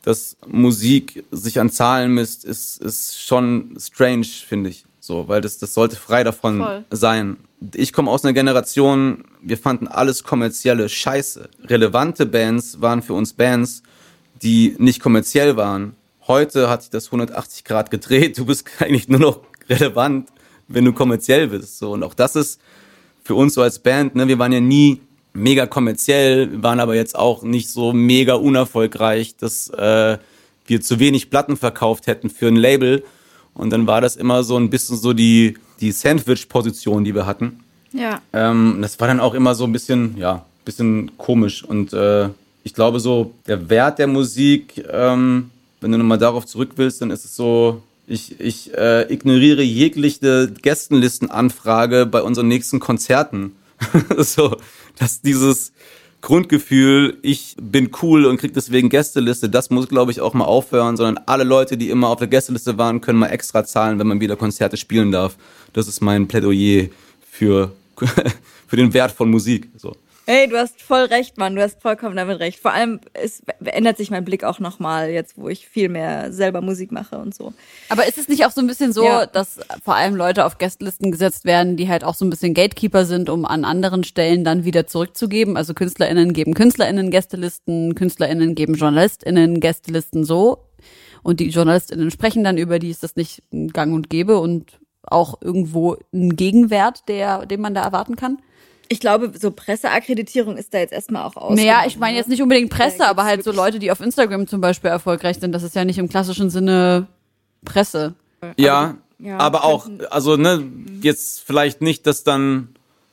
[0.02, 4.84] dass Musik sich an Zahlen misst, ist ist schon strange, finde ich.
[4.98, 6.84] So, weil das das sollte frei davon Voll.
[6.90, 7.36] sein.
[7.72, 11.48] Ich komme aus einer Generation, wir fanden alles kommerzielle Scheiße.
[11.66, 13.84] Relevante Bands waren für uns Bands,
[14.42, 15.94] die nicht kommerziell waren.
[16.26, 18.38] Heute hat sich das 180 Grad gedreht.
[18.38, 20.30] Du bist eigentlich nur noch relevant,
[20.66, 21.78] wenn du kommerziell bist.
[21.78, 22.60] So und auch das ist
[23.22, 24.16] für uns so als Band.
[24.16, 25.00] Ne, wir waren ja nie
[25.34, 30.18] mega kommerziell, waren aber jetzt auch nicht so mega unerfolgreich, dass äh,
[30.66, 33.04] wir zu wenig Platten verkauft hätten für ein Label.
[33.52, 37.60] Und dann war das immer so ein bisschen so die die Sandwich-Position, die wir hatten.
[37.92, 38.20] Ja.
[38.32, 41.64] Ähm, das war dann auch immer so ein bisschen, ja, bisschen komisch.
[41.64, 42.28] Und äh,
[42.62, 47.10] ich glaube so, der Wert der Musik, ähm, wenn du nochmal darauf zurück willst, dann
[47.10, 53.52] ist es so, ich, ich äh, ignoriere jegliche Gästenlistenanfrage bei unseren nächsten Konzerten.
[54.18, 54.56] so,
[54.98, 55.72] dass dieses
[56.20, 60.96] Grundgefühl, ich bin cool und krieg deswegen Gästeliste, das muss, glaube ich, auch mal aufhören,
[60.96, 64.20] sondern alle Leute, die immer auf der Gästeliste waren, können mal extra zahlen, wenn man
[64.20, 65.36] wieder Konzerte spielen darf.
[65.74, 66.88] Das ist mein Plädoyer
[67.30, 67.72] für,
[68.66, 69.68] für den Wert von Musik.
[69.76, 69.94] So.
[70.26, 71.54] Hey, du hast voll recht, Mann.
[71.54, 72.58] Du hast vollkommen damit recht.
[72.58, 76.62] Vor allem es ändert sich mein Blick auch nochmal jetzt, wo ich viel mehr selber
[76.62, 77.52] Musik mache und so.
[77.90, 79.26] Aber ist es nicht auch so ein bisschen so, Ja.
[79.26, 83.04] dass vor allem Leute auf Gästelisten gesetzt werden, die halt auch so ein bisschen Gatekeeper
[83.04, 85.58] sind, um an anderen Stellen dann wieder zurückzugeben?
[85.58, 90.70] Also KünstlerInnen geben KünstlerInnen Gästelisten, KünstlerInnen geben JournalistInnen Gästelisten so.
[91.22, 93.42] Und die JournalistInnen sprechen dann über die, ist das nicht
[93.74, 98.38] gang und gäbe und auch irgendwo ein Gegenwert, der, den man da erwarten kann?
[98.88, 101.56] Ich glaube, so Presseakkreditierung ist da jetzt erstmal auch aus.
[101.56, 104.46] Naja, ich meine jetzt nicht unbedingt Presse, Da aber halt so Leute, die auf Instagram
[104.46, 105.52] zum Beispiel erfolgreich sind.
[105.52, 107.06] Das ist ja nicht im klassischen Sinne
[107.64, 108.14] Presse.
[108.56, 110.62] Ja, ja, aber auch, also ne,
[111.00, 112.68] jetzt vielleicht nicht, dass dann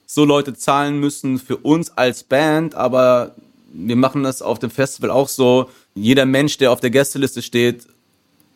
[0.06, 3.36] so Leute zahlen müssen für uns als Band, aber
[3.72, 5.70] wir machen das auf dem Festival auch so.
[5.96, 7.88] Jeder Mensch, der auf der Gästeliste steht,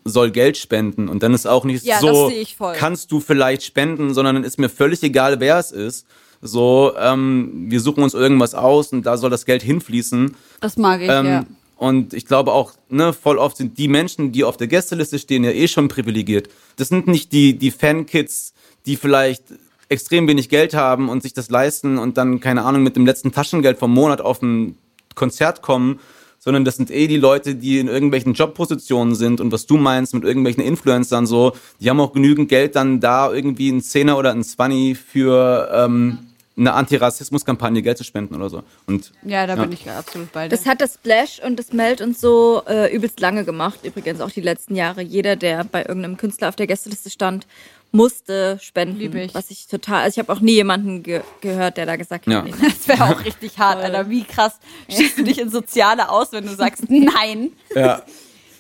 [0.03, 1.07] soll Geld spenden.
[1.07, 2.75] Und dann ist auch nicht Ja, so, das sehe ich voll.
[2.77, 6.05] kannst du vielleicht spenden, sondern dann ist mir völlig egal, wer es ist.
[6.45, 10.35] So, ähm, wir suchen uns irgendwas aus und da soll das Geld hinfließen.
[10.61, 11.45] Das mag ich, Ähm, ja.
[11.77, 15.43] Und ich glaube auch, ne, voll oft sind die Menschen, die auf der Gästeliste stehen,
[15.43, 16.47] ja eh schon privilegiert.
[16.77, 18.53] Das sind nicht die, die Fankids,
[18.85, 19.43] die vielleicht
[19.89, 23.31] extrem wenig Geld haben und sich das leisten und dann, keine Ahnung, mit dem letzten
[23.31, 24.77] Taschengeld vom Monat auf ein
[25.15, 25.99] Konzert kommen,
[26.39, 30.13] sondern das sind eh die Leute, die in irgendwelchen Jobpositionen sind und was du meinst
[30.13, 34.31] mit irgendwelchen Influencern so, die haben auch genügend Geld dann da irgendwie ein Zehner oder
[34.31, 36.19] ein Zwanni für ähm,
[36.57, 38.63] eine Antirassismus-Kampagne Geld zu spenden oder so.
[38.87, 40.55] Und Ja, da bin ich absolut bei dir.
[40.55, 43.79] Das hat das Splash und das Meld und so äh, übelst lange gemacht.
[43.83, 45.01] Übrigens auch die letzten Jahre.
[45.01, 47.45] Jeder, der bei irgendeinem Künstler auf der Gästeliste stand,
[47.91, 48.99] musste spenden.
[48.99, 49.33] Lieb ich.
[49.33, 52.33] Was ich total, also ich habe auch nie jemanden ge gehört, der da gesagt hat,
[52.33, 52.41] Ja.
[52.41, 52.73] nee, nein.
[52.77, 54.09] Das wäre auch richtig hart, Alter.
[54.09, 58.01] Wie krass schießt du dich in Soziale aus, wenn du sagst, nein, ja,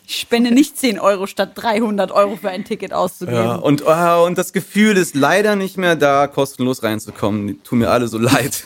[0.07, 3.37] ich spende nicht 10 Euro statt 300 Euro für ein Ticket auszugeben.
[3.39, 7.61] Ja, und, ah, und das Gefühl ist leider nicht mehr da, kostenlos reinzukommen.
[7.63, 8.65] Tun mir alle so leid.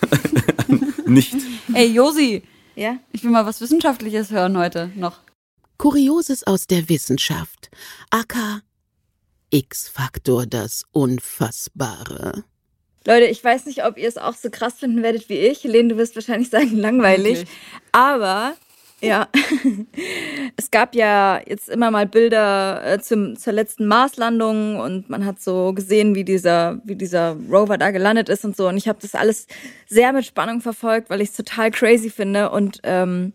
[1.05, 1.35] nicht.
[1.73, 2.43] Ey, Josi,
[2.75, 2.97] Ja?
[3.11, 5.17] ich will mal was Wissenschaftliches hören heute noch.
[5.77, 7.69] Kurioses aus der Wissenschaft.
[8.09, 8.61] AK
[9.51, 12.43] X-Faktor, das Unfassbare.
[13.05, 15.63] Leute, ich weiß nicht, ob ihr es auch so krass finden werdet wie ich.
[15.63, 17.37] Helene, du wirst wahrscheinlich sagen, langweilig.
[17.39, 17.57] Wirklich.
[17.91, 18.53] Aber
[19.02, 19.28] Ja.
[20.58, 25.41] es gab ja jetzt immer mal Bilder äh, zum, zur letzten Marslandung und man hat
[25.41, 28.68] so gesehen, wie dieser, wie dieser Rover da gelandet ist und so.
[28.68, 29.47] Und ich habe das alles
[29.88, 32.50] sehr mit Spannung verfolgt, weil ich es total crazy finde.
[32.52, 33.34] Und ähm,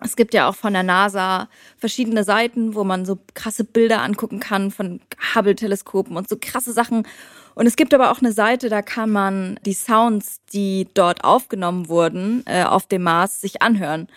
[0.00, 4.40] es gibt ja auch von der NASA verschiedene Seiten, wo man so krasse Bilder angucken
[4.40, 5.00] kann von
[5.34, 7.06] Hubble-Teleskopen und so krasse Sachen.
[7.54, 11.88] Und es gibt aber auch eine Seite, da kann man die Sounds, die dort aufgenommen
[11.88, 14.08] wurden, äh, auf dem Mars sich anhören.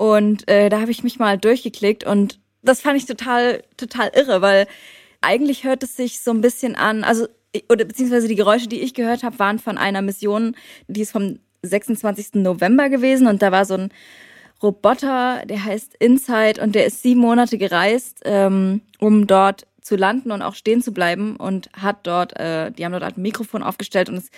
[0.00, 4.40] Und äh, da habe ich mich mal durchgeklickt und das fand ich total, total irre,
[4.40, 4.66] weil
[5.20, 7.26] eigentlich hört es sich so ein bisschen an, also
[7.68, 10.56] oder beziehungsweise die Geräusche, die ich gehört habe, waren von einer Mission,
[10.88, 12.36] die ist vom 26.
[12.36, 13.92] November gewesen und da war so ein
[14.62, 20.30] Roboter, der heißt Inside und der ist sieben Monate gereist, ähm, um dort zu landen
[20.30, 24.08] und auch stehen zu bleiben und hat dort, äh, die haben dort ein Mikrofon aufgestellt
[24.08, 24.30] und es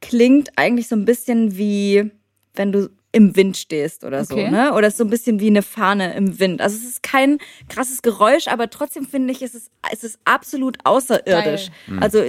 [0.00, 2.12] klingt eigentlich so ein bisschen wie,
[2.54, 4.50] wenn du im Wind stehst oder so, Okay.
[4.50, 4.72] ne?
[4.74, 6.60] Oder es ist so ein bisschen wie eine Fahne im Wind.
[6.60, 7.38] Also es ist kein
[7.68, 11.70] krasses Geräusch, aber trotzdem finde ich, es ist, es ist absolut außerirdisch.
[12.00, 12.22] Also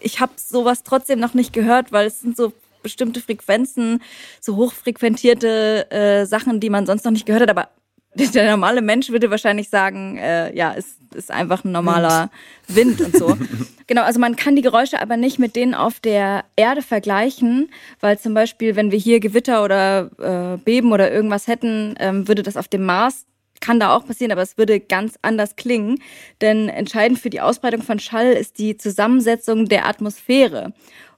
[0.00, 4.02] ich habe sowas trotzdem noch nicht gehört, weil es sind so bestimmte Frequenzen,
[4.40, 7.68] so hochfrequentierte äh, Sachen, die man sonst noch nicht gehört hat, aber
[8.34, 12.30] der normale Mensch würde wahrscheinlich sagen, äh, ja, es ist einfach ein normaler
[12.68, 13.36] Wind, und so.
[13.86, 18.18] genau, also man kann die Geräusche aber nicht mit denen auf der Erde vergleichen, weil
[18.18, 22.56] zum Beispiel, wenn wir hier Gewitter oder äh, Beben oder irgendwas hätten, ähm, würde das
[22.56, 23.26] auf dem Mars
[23.60, 25.98] kann da auch passieren, aber es würde ganz anders klingen.
[26.40, 30.72] Denn entscheidend für die Ausbreitung von Schall ist die Zusammensetzung der Atmosphäre.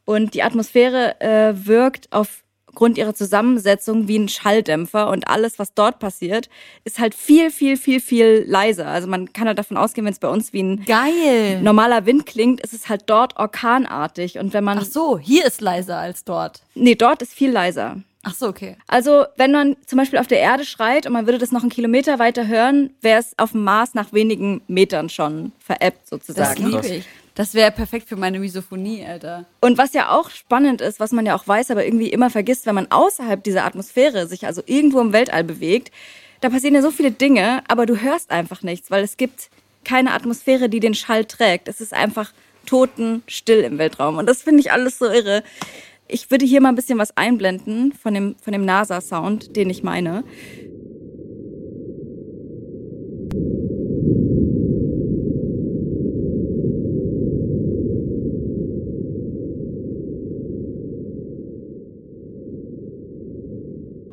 [0.05, 2.12] Und die Atmosphäre äh, wirkt
[2.79, 6.49] aufgrund ihrer Zusammensetzung wie ein Schalldämpfer und alles, was dort passiert,
[6.85, 8.87] ist halt viel, viel, viel, viel leiser.
[8.87, 11.61] Also man kann halt davon ausgehen, wenn es bei uns wie ein Geil.
[11.61, 14.39] normaler Wind klingt, ist es halt dort orkanartig.
[14.39, 16.62] Und wenn man, Ach so, hier ist leiser als dort.
[16.76, 17.97] nee, dort ist viel leiser.
[18.22, 18.76] Ach so, okay.
[18.87, 21.70] Also, wenn man zum Beispiel auf der Erde schreit und man würde das noch einen
[21.70, 26.64] Kilometer weiter hören, wäre es auf dem Mars nach wenigen Metern schon veräppt Das sozusagen.
[26.66, 27.05] liebe ich.
[27.39, 29.47] Das wäre perfekt für meine Misophonie, Alter.
[29.61, 32.66] Und was ja auch spannend ist, was man ja auch weiß, aber irgendwie immer vergisst,
[32.66, 35.93] wenn man außerhalb dieser Atmosphäre sich also irgendwo im Weltall bewegt,
[36.41, 39.51] da passieren ja so viele Dinge, aber du hörst einfach nichts, weil es gibt
[39.84, 41.68] keine Atmosphäre, die den Schall trägt.
[41.68, 42.32] Es ist einfach
[42.66, 44.18] totenstill im Weltraum.
[44.18, 45.45] Und das finde ich alles so irre.
[46.09, 49.84] Ich würde hier mal ein bisschen was einblenden von dem, von dem NASA-Sound, den ich
[49.84, 50.24] meine.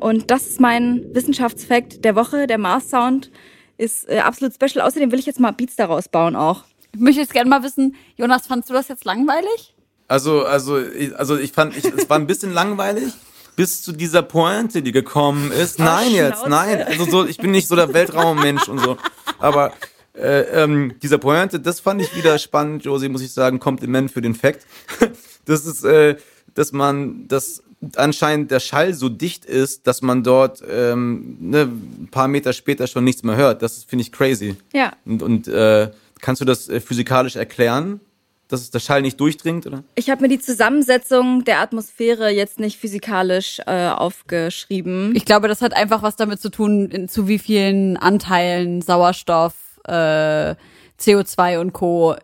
[0.06, 2.46] Und das ist mein Wissenschaftsfakt der Woche.
[2.46, 3.32] Der Mars-Sound
[3.76, 4.86] ist äh, absolut special.
[4.86, 6.62] Außerdem will ich jetzt mal Beats daraus bauen auch.
[6.94, 9.74] Ich möchte jetzt gerne mal wissen, Jonas, fandst du das jetzt langweilig?
[10.06, 13.12] Also, also, ich- also ich fand, ich, es war ein bisschen langweilig.
[13.56, 15.80] Bis zu dieser Pointe, die gekommen ist.
[15.80, 16.50] Nein, jetzt, Schnauze.
[16.50, 16.82] nein.
[16.86, 18.98] Also so, ich bin nicht so der Weltraummensch und so.
[19.40, 19.72] Aber
[20.14, 23.58] äh, ähm, dieser Pointe, das fand ich wieder spannend, Josie, muss ich sagen.
[23.58, 24.64] Kompliment für den Fact.
[25.48, 26.16] Das ist, äh,
[26.54, 27.62] dass man, dass
[27.96, 32.86] anscheinend der Schall so dicht ist, dass man dort ähm, ne, ein paar Meter später
[32.86, 33.62] schon nichts mehr hört.
[33.62, 34.56] Das finde ich crazy.
[34.72, 34.92] Ja.
[35.04, 38.00] Und, und äh, kannst du das äh, physikalisch erklären,
[38.48, 39.82] dass es der Schall nicht durchdringt, oder?
[39.96, 45.14] Ich habe mir die Zusammensetzung der Atmosphäre jetzt nicht physikalisch äh, aufgeschrieben.
[45.16, 49.54] Ich glaube, das hat einfach was damit zu tun, in, zu wie vielen Anteilen Sauerstoff,
[49.84, 50.54] äh,
[51.00, 52.14] CO2 und Co.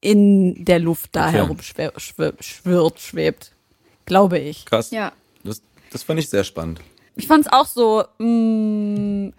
[0.00, 1.36] in der Luft da Okay.
[1.38, 2.02] herumschwirrt,
[2.44, 3.50] schwirrt, schwebt.
[4.06, 4.64] Glaube ich.
[4.66, 4.90] Krass.
[4.90, 5.12] ja.
[5.44, 6.80] Das, das fand ich sehr spannend.
[7.16, 9.32] Ich fand's auch so, mh,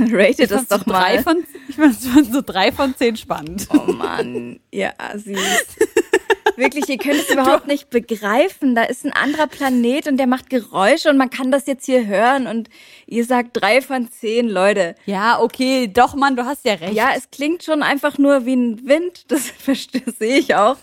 [0.00, 1.22] Rate ich das fand's so doch drei mal.
[1.22, 3.68] von, ich fand's so drei von zehn spannend.
[3.72, 5.38] Oh Mann, ihr Assis.
[6.56, 8.74] Wirklich, ihr könnt es überhaupt nicht begreifen.
[8.74, 12.06] Da ist ein anderer Planet und der macht Geräusche und man kann das jetzt hier
[12.06, 12.68] hören und
[13.06, 14.94] ihr sagt drei von zehn, Leute.
[15.06, 16.92] Ja, okay, doch, Mann, du hast ja recht.
[16.92, 20.76] Ja, es klingt schon einfach nur wie ein Wind, das verstehe sehe ich auch.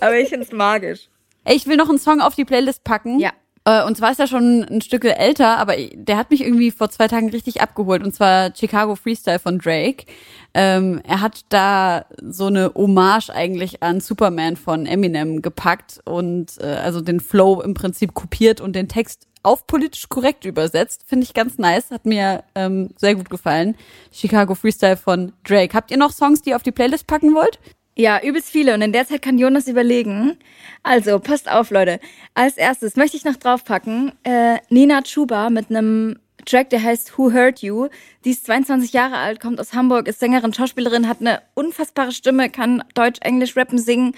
[0.00, 1.09] Aber ich finde es magisch.
[1.46, 3.18] Ich will noch einen Song auf die Playlist packen.
[3.18, 3.32] Ja.
[3.64, 6.90] Äh, Und zwar ist er schon ein Stück älter, aber der hat mich irgendwie vor
[6.90, 8.02] zwei Tagen richtig abgeholt.
[8.02, 10.06] Und zwar Chicago Freestyle von Drake.
[10.54, 16.66] Ähm, er hat da so eine Hommage eigentlich an Superman von Eminem gepackt und äh,
[16.66, 21.04] also den Flow im Prinzip kopiert und den Text auf politisch korrekt übersetzt.
[21.06, 21.90] Finde ich ganz nice.
[21.90, 23.76] Hat mir ähm, sehr gut gefallen.
[24.12, 25.74] Chicago Freestyle von Drake.
[25.74, 27.58] Habt ihr noch Songs, die ihr auf die Playlist packen wollt?
[27.96, 28.74] Ja, übelst viele.
[28.74, 30.38] Und in der Zeit kann Jonas überlegen.
[30.82, 32.00] Also, passt auf, Leute.
[32.34, 37.32] Als erstes möchte ich noch draufpacken, äh, Nina Chuba mit einem Track, der heißt Who
[37.32, 37.88] Hurt You.
[38.24, 42.48] Die ist 22 Jahre alt, kommt aus Hamburg, ist Sängerin, Schauspielerin, hat eine unfassbare Stimme,
[42.48, 44.14] kann Deutsch, Englisch, Rappen, singen.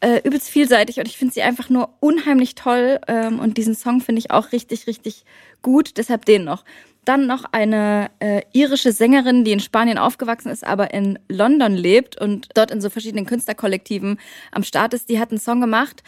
[0.00, 3.00] äh, übelst vielseitig und ich finde sie einfach nur unheimlich toll.
[3.06, 5.24] Ähm, und diesen Song finde ich auch richtig, richtig
[5.62, 5.96] gut.
[5.96, 6.64] Deshalb den noch.
[7.04, 12.20] Dann noch eine äh, irische Sängerin, die in Spanien aufgewachsen ist, aber in London lebt
[12.20, 14.20] und dort in so verschiedenen Künstlerkollektiven
[14.52, 15.08] am Start ist.
[15.08, 16.02] Die hat einen Song gemacht.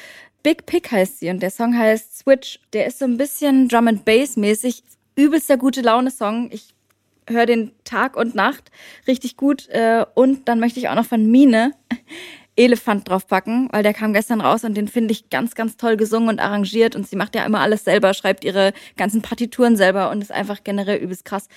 [0.44, 2.60] Big Pick heißt sie und der Song heißt Switch.
[2.72, 4.82] Der ist so ein bisschen Drum and Bass mäßig.
[5.16, 6.50] Übelster gute Laune Song.
[6.52, 6.74] Ich
[7.28, 8.70] höre den Tag und Nacht
[9.08, 9.68] richtig gut.
[9.70, 11.72] Äh, und dann möchte ich auch noch von Mine
[12.56, 16.28] Elefant draufpacken, weil der kam gestern raus und den finde ich ganz, ganz toll gesungen
[16.28, 20.22] und arrangiert und sie macht ja immer alles selber, schreibt ihre ganzen Partituren selber und
[20.22, 21.48] ist einfach generell übelst krass.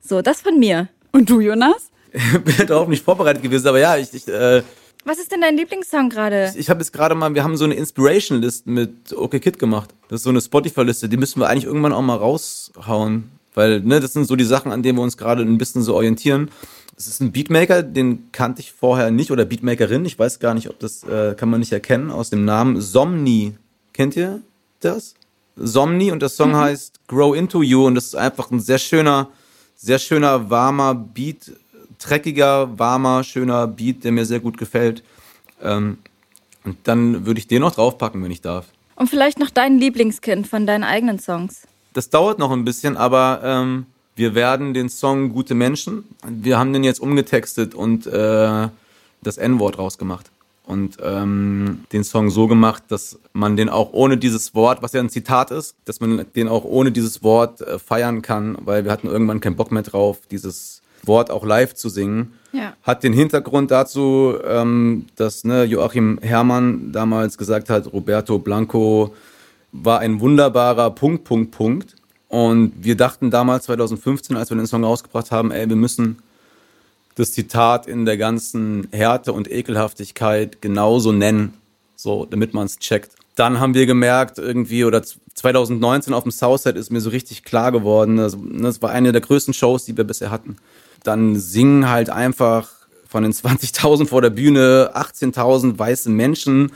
[0.00, 0.88] So, das von mir.
[1.12, 1.90] Und du, Jonas?
[2.44, 4.62] bin darauf nicht vorbereitet gewesen, aber ja, ich, ich äh,
[5.04, 6.52] Was ist denn dein Lieblingssong gerade?
[6.56, 9.90] Ich habe jetzt gerade mal, wir haben so eine Inspiration List mit OK Kid gemacht.
[10.08, 13.30] Das ist so eine Spotify-Liste, die müssen wir eigentlich irgendwann auch mal raushauen.
[13.54, 15.94] Weil, ne, das sind so die Sachen, an denen wir uns gerade ein bisschen so
[15.94, 16.50] orientieren.
[16.96, 20.68] Es ist ein Beatmaker, den kannte ich vorher nicht, oder Beatmakerin, ich weiß gar nicht,
[20.68, 23.54] ob das äh, kann man nicht erkennen, aus dem Namen Somni.
[23.92, 24.40] Kennt ihr
[24.80, 25.14] das?
[25.56, 26.56] Somni und der Song mhm.
[26.56, 29.28] heißt Grow Into You und das ist einfach ein sehr schöner,
[29.76, 31.52] sehr schöner, warmer Beat,
[31.98, 35.02] dreckiger, warmer, schöner Beat, der mir sehr gut gefällt.
[35.62, 35.98] Ähm,
[36.64, 38.66] und dann würde ich den noch draufpacken, wenn ich darf.
[38.96, 41.62] Und vielleicht noch dein Lieblingskind von deinen eigenen Songs.
[41.92, 43.86] Das dauert noch ein bisschen, aber ähm,
[44.16, 48.68] wir werden den Song Gute Menschen, wir haben den jetzt umgetextet und äh,
[49.22, 50.30] das N-Wort rausgemacht.
[50.66, 55.00] Und ähm, den Song so gemacht, dass man den auch ohne dieses Wort, was ja
[55.00, 58.92] ein Zitat ist, dass man den auch ohne dieses Wort äh, feiern kann, weil wir
[58.92, 62.34] hatten irgendwann keinen Bock mehr drauf, dieses Wort auch live zu singen.
[62.52, 62.74] Ja.
[62.82, 69.14] Hat den Hintergrund dazu, ähm, dass ne, Joachim Herrmann damals gesagt hat, Roberto Blanco
[69.72, 71.96] war ein wunderbarer Punkt, Punkt, Punkt.
[72.28, 76.18] Und wir dachten damals, 2015, als wir den Song rausgebracht haben, ey, wir müssen
[77.16, 81.54] das Zitat in der ganzen Härte und Ekelhaftigkeit genauso nennen,
[81.96, 83.12] so, damit man es checkt.
[83.34, 87.72] Dann haben wir gemerkt, irgendwie, oder 2019 auf dem Southside ist mir so richtig klar
[87.72, 90.56] geworden, das, das war eine der größten Shows, die wir bisher hatten.
[91.02, 92.68] Dann singen halt einfach
[93.08, 96.72] von den 20.000 vor der Bühne 18.000 weiße Menschen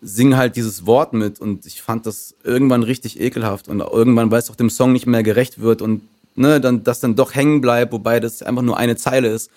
[0.00, 4.38] sing halt dieses Wort mit und ich fand das irgendwann richtig ekelhaft und irgendwann, weil
[4.38, 6.02] es auch dem Song nicht mehr gerecht wird und
[6.36, 9.50] ne, dann das dann doch hängen bleibt, wobei das einfach nur eine Zeile ist,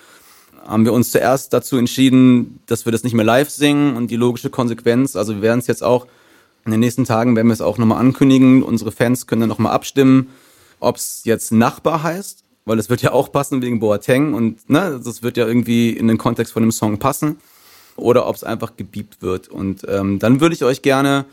[0.66, 4.16] haben wir uns zuerst dazu entschieden, dass wir das nicht mehr live singen und die
[4.16, 6.08] logische Konsequenz, also wir werden es jetzt auch
[6.66, 9.74] in den nächsten Tagen werden wir es auch nochmal ankündigen, unsere Fans können dann nochmal
[9.74, 10.30] abstimmen,
[10.80, 15.00] ob es jetzt Nachbar heißt, weil es wird ja auch passen wegen Boateng und ne,
[15.04, 17.38] das wird ja irgendwie in den Kontext von dem Song passen
[18.02, 19.48] oder ob es einfach gebiebt wird.
[19.48, 21.26] Und ähm, dann würde ich euch gerne,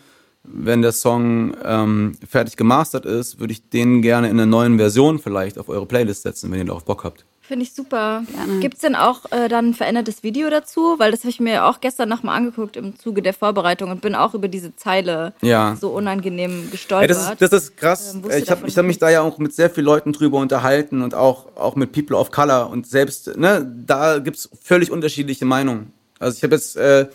[0.44, 5.18] wenn der Song ähm, fertig gemastert ist, würde ich den gerne in einer neuen Version
[5.18, 7.24] vielleicht auf eure Playlist setzen, wenn ihr darauf Bock habt.
[7.48, 8.24] Finde ich super.
[8.60, 10.96] Gibt es denn auch äh, dann ein verändertes Video dazu?
[10.98, 14.14] Weil das habe ich mir auch gestern nochmal angeguckt im Zuge der Vorbereitung und bin
[14.14, 15.74] auch über diese Zeile ja.
[15.80, 17.08] so unangenehm gestolpert.
[17.08, 18.14] Ja, das, ist, das ist krass.
[18.14, 21.14] Ähm, ich habe hab mich da ja auch mit sehr vielen Leuten drüber unterhalten und
[21.14, 25.94] auch, auch mit People of Color und selbst, ne, da gibt es völlig unterschiedliche Meinungen.
[26.18, 27.06] Also ich habe jetzt äh,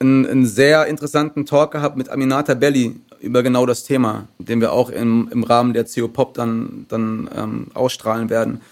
[0.00, 4.72] einen, einen sehr interessanten Talk gehabt mit Aminata Belli über genau das Thema, den wir
[4.72, 8.62] auch im, im Rahmen der CO Pop dann, dann ähm, ausstrahlen werden.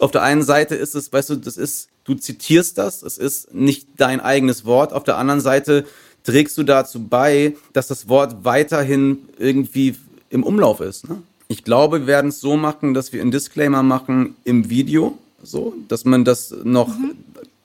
[0.00, 3.54] Auf der einen Seite ist es, weißt du, das ist, du zitierst das, es ist
[3.54, 4.92] nicht dein eigenes Wort.
[4.94, 5.84] Auf der anderen Seite
[6.24, 9.96] trägst du dazu bei, dass das Wort weiterhin irgendwie
[10.30, 11.08] im Umlauf ist.
[11.08, 11.22] Ne?
[11.48, 15.74] Ich glaube, wir werden es so machen, dass wir einen Disclaimer machen im Video, so,
[15.88, 17.12] dass man das noch mhm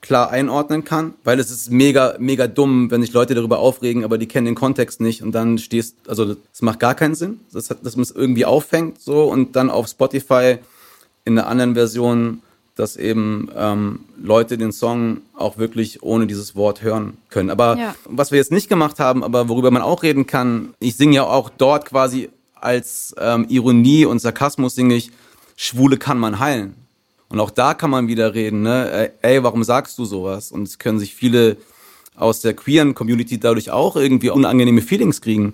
[0.07, 4.17] klar einordnen kann, weil es ist mega, mega dumm, wenn sich Leute darüber aufregen, aber
[4.17, 7.69] die kennen den Kontext nicht und dann stehst, also das macht gar keinen Sinn, das
[7.69, 10.57] hat, dass man es irgendwie auffängt so und dann auf Spotify
[11.25, 12.41] in einer anderen Version,
[12.75, 17.49] dass eben ähm, Leute den Song auch wirklich ohne dieses Wort hören können.
[17.49, 17.95] Aber ja.
[18.05, 21.23] was wir jetzt nicht gemacht haben, aber worüber man auch reden kann, ich singe ja
[21.23, 25.11] auch dort quasi als ähm, Ironie und Sarkasmus singe ich,
[25.57, 26.75] Schwule kann man heilen.
[27.29, 29.11] Und auch da kann man wieder reden, ne?
[29.21, 30.51] Ey, warum sagst du sowas?
[30.51, 31.57] Und es können sich viele
[32.15, 35.53] aus der queeren Community dadurch auch irgendwie unangenehme Feelings kriegen.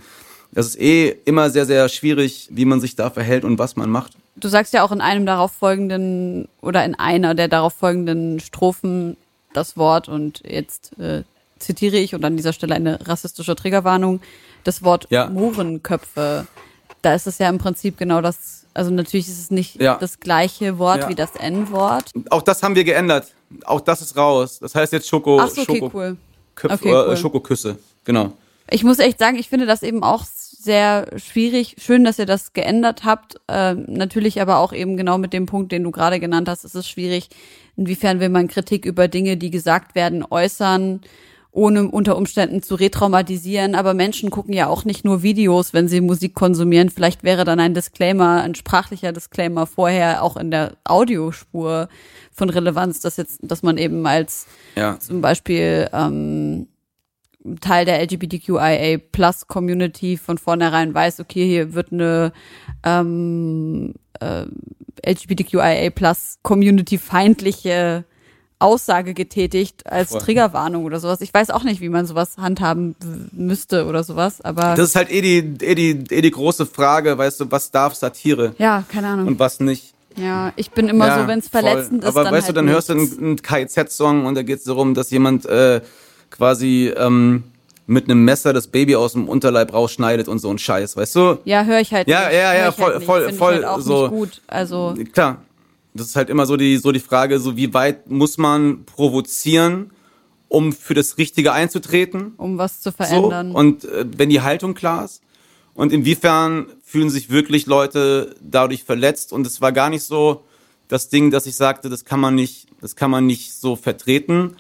[0.52, 3.90] Das ist eh immer sehr, sehr schwierig, wie man sich da verhält und was man
[3.90, 4.14] macht.
[4.36, 9.18] Du sagst ja auch in einem darauf folgenden oder in einer der darauf folgenden Strophen
[9.54, 11.24] das Wort und jetzt äh,
[11.60, 14.22] zitiere ich und an dieser Stelle eine rassistische Triggerwarnung,
[14.64, 15.30] das Wort ja.
[15.30, 16.48] Mohrenköpfe.
[17.02, 19.98] Da ist es ja im Prinzip genau das also natürlich ist es nicht ja.
[20.00, 21.10] das gleiche Wort ja.
[21.10, 22.12] wie das N-Wort.
[22.30, 23.34] Auch das haben wir geändert.
[23.66, 24.60] Auch das ist raus.
[24.60, 26.18] Das heißt jetzt Schoko, Ach so, okay, Schoko, cool.
[26.56, 27.18] Köpfe, okay, äh, cool.
[27.18, 27.78] Schokoküsse.
[28.04, 28.34] Genau.
[28.70, 31.76] Ich muss echt sagen, ich finde das eben auch sehr schwierig.
[31.80, 33.36] Schön, dass ihr das geändert habt.
[33.48, 36.76] Ähm, natürlich aber auch eben genau mit dem Punkt, den du gerade genannt hast, ist
[36.76, 37.30] es schwierig.
[37.76, 41.02] Inwiefern will man Kritik über Dinge, die gesagt werden, äußern?
[41.54, 43.76] Ohne unter Umständen zu retraumatisieren.
[43.76, 46.90] Aber Menschen gucken ja auch nicht nur Videos, wenn sie Musik konsumieren.
[46.90, 51.90] Vielleicht wäre dann ein Disclaimer, ein sprachlicher Disclaimer vorher auch in der Audiospur
[52.32, 55.00] von Relevanz, dass jetzt, dass man eben als Ja.
[55.00, 56.68] zum Beispiel ähm,
[57.62, 62.34] Teil der LGBTQIA Plus Community von vornherein weiß, okay, hier wird eine
[62.84, 64.46] ähm, äh,
[65.06, 68.06] LGBTQIA Plus Community feindliche
[68.64, 70.22] Aussage getätigt als Voll.
[70.22, 71.22] Triggerwarnung oder sowas.
[71.22, 72.96] Ich weiß auch nicht, wie man sowas handhaben
[73.32, 77.18] müsste oder sowas, aber Das ist halt eh die, eh die, eh die große Frage,
[77.18, 79.28] weißt du, was darf Satire ja, keine Ahnung.
[79.28, 79.94] und was nicht.
[80.16, 81.62] ja, ich bin immer ja, so, wenn es voll.
[81.62, 83.18] verletzend ist, Aber weißt halt du, dann hörst du nichts.
[83.18, 85.82] einen, einen KIZ-Song und da geht es darum, dass jemand äh,
[86.30, 87.44] quasi ähm,
[87.86, 91.38] mit einem Messer das Baby aus dem Unterleib rausschneidet und so ein Scheiß, weißt du?
[91.44, 92.34] Ja, höre ich halt Ja, nicht.
[92.38, 94.42] ja, ja, ich voll- halt voll- ich voll halt auch so- nicht gut.
[94.48, 95.38] Also Klar.
[95.94, 99.92] Das ist halt immer so die, so die Frage, so wie weit muss man provozieren,
[100.48, 102.34] um für das Richtige einzutreten?
[102.38, 103.52] um was zu So, verändern.
[103.52, 105.22] und äh, wenn die Haltung klar ist.
[105.76, 109.34] Und inwiefern fühlen sich wirklich Leute dadurch verletzt?
[109.34, 110.44] Und es war gar nicht so
[110.88, 114.56] das Ding, dass ich sagte, das kann man nicht, das kann man nicht so vertreten.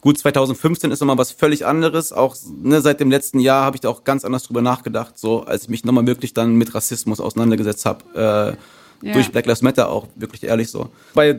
[0.00, 2.12] Gut, 2015 ist nochmal was völlig anderes.
[2.12, 5.42] Auch ne, seit dem letzten Jahr habe ich da auch ganz anders drüber nachgedacht, so
[5.44, 8.54] als ich mich nochmal wirklich dann mit Rassismus auseinandergesetzt habe.
[8.54, 8.56] Äh,
[9.02, 9.12] Ja.
[9.12, 10.90] Durch Black Lives Matter auch, wirklich ehrlich so.
[11.14, 11.38] Bei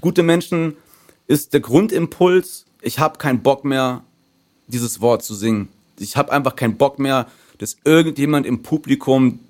[0.00, 0.76] gute Menschen
[1.26, 4.02] ist der Grundimpuls, ich habe keinen Bock mehr,
[4.66, 5.68] dieses Wort zu singen.
[5.98, 7.26] Ich habe einfach keinen Bock mehr,
[7.58, 9.40] dass irgendjemand im Publikum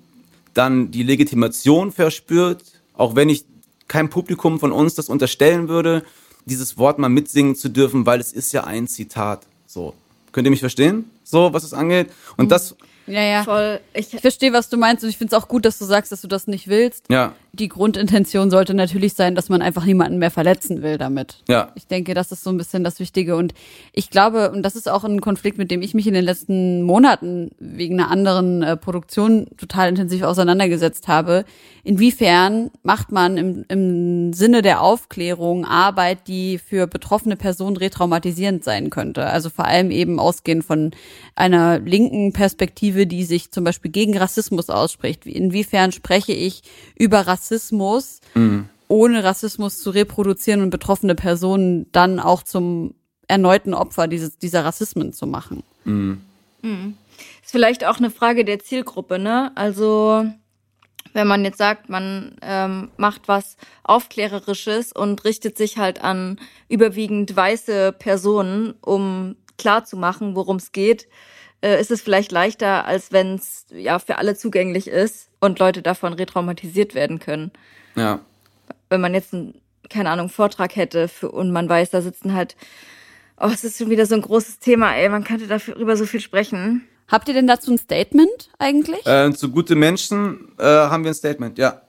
[0.53, 2.63] dann die Legitimation verspürt,
[2.93, 3.45] auch wenn ich
[3.87, 6.03] kein Publikum von uns das unterstellen würde,
[6.45, 9.45] dieses Wort mal mitsingen zu dürfen, weil es ist ja ein Zitat.
[9.67, 9.93] So.
[10.31, 11.09] Könnt ihr mich verstehen?
[11.23, 12.09] So, was es angeht?
[12.37, 12.75] Und das,
[13.07, 13.43] ja, ja.
[13.43, 13.79] Voll.
[13.93, 16.11] Ich, Ich verstehe, was du meinst und ich finde es auch gut, dass du sagst,
[16.11, 17.05] dass du das nicht willst.
[17.09, 21.43] ja, Die Grundintention sollte natürlich sein, dass man einfach niemanden mehr verletzen will damit.
[21.49, 23.35] ja, Ich denke, das ist so ein bisschen das Wichtige.
[23.35, 23.53] Und
[23.91, 26.81] ich glaube, und das ist auch ein Konflikt, mit dem ich mich in den letzten
[26.83, 31.43] Monaten wegen einer anderen äh, Produktion total intensiv auseinandergesetzt habe.
[31.83, 38.89] Inwiefern macht man im, im Sinne der Aufklärung Arbeit, die für betroffene Personen retraumatisierend sein
[38.89, 39.25] könnte?
[39.25, 40.91] Also vor allem eben ausgehend von
[41.35, 45.25] einer linken Perspektive, die sich zum Beispiel gegen Rassismus ausspricht.
[45.25, 46.61] Inwiefern spreche ich
[46.95, 47.40] über Rassismus?
[48.87, 52.93] Ohne Rassismus zu reproduzieren und betroffene Personen dann auch zum
[53.27, 55.63] erneuten Opfer dieses, dieser Rassismen zu machen.
[57.41, 59.51] ist vielleicht auch eine Frage der Zielgruppe, ne?
[59.55, 60.25] Also
[61.13, 66.39] wenn man jetzt sagt, man ähm, macht was Aufklärerisches und richtet sich halt an
[66.69, 71.07] überwiegend weiße Personen, um klarzumachen, worum es geht,
[71.61, 75.81] äh, ist es vielleicht leichter, als wenn es ja für alle zugänglich ist und Leute
[75.81, 77.51] davon retraumatisiert werden können.
[77.95, 78.19] ja.
[78.89, 79.53] Wenn man jetzt einen,
[79.89, 82.57] keine Ahnung, Vortrag hätte für, und man weiß, da sitzen halt,
[83.37, 86.19] oh, es ist schon wieder so ein großes Thema, ey, man könnte darüber so viel
[86.19, 86.85] sprechen.
[87.07, 89.05] Habt ihr denn dazu ein Statement eigentlich?
[89.05, 91.81] Äh, zu gute Menschen äh, haben wir ein Statement, ja.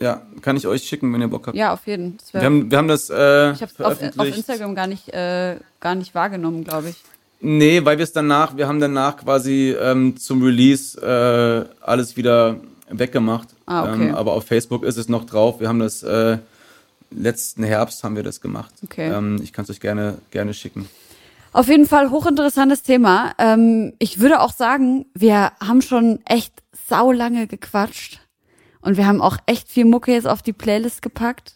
[0.00, 1.56] Ja, kann ich euch schicken, wenn ihr Bock habt.
[1.56, 2.16] ja, auf jeden.
[2.18, 4.38] Das Wir haben, wir haben das äh, ich habe es auf, auf veröffentlicht.
[4.38, 6.96] Instagram gar nicht, äh, gar nicht wahrgenommen, glaube ich.
[7.40, 12.56] Nee, weil wir es danach, wir haben danach quasi ähm, zum Release äh, alles wieder
[12.90, 13.48] weggemacht.
[13.66, 14.08] Ah, okay.
[14.08, 15.60] ähm, aber auf Facebook ist es noch drauf.
[15.60, 16.38] Wir haben das äh,
[17.10, 18.72] letzten Herbst haben wir das gemacht.
[18.82, 19.10] Okay.
[19.10, 20.88] Ähm, ich kann es euch gerne, gerne schicken.
[21.52, 23.32] Auf jeden Fall hochinteressantes Thema.
[23.38, 26.52] Ähm, ich würde auch sagen, wir haben schon echt
[26.88, 28.20] saulange gequatscht.
[28.80, 31.54] Und wir haben auch echt viel Mucke jetzt auf die Playlist gepackt.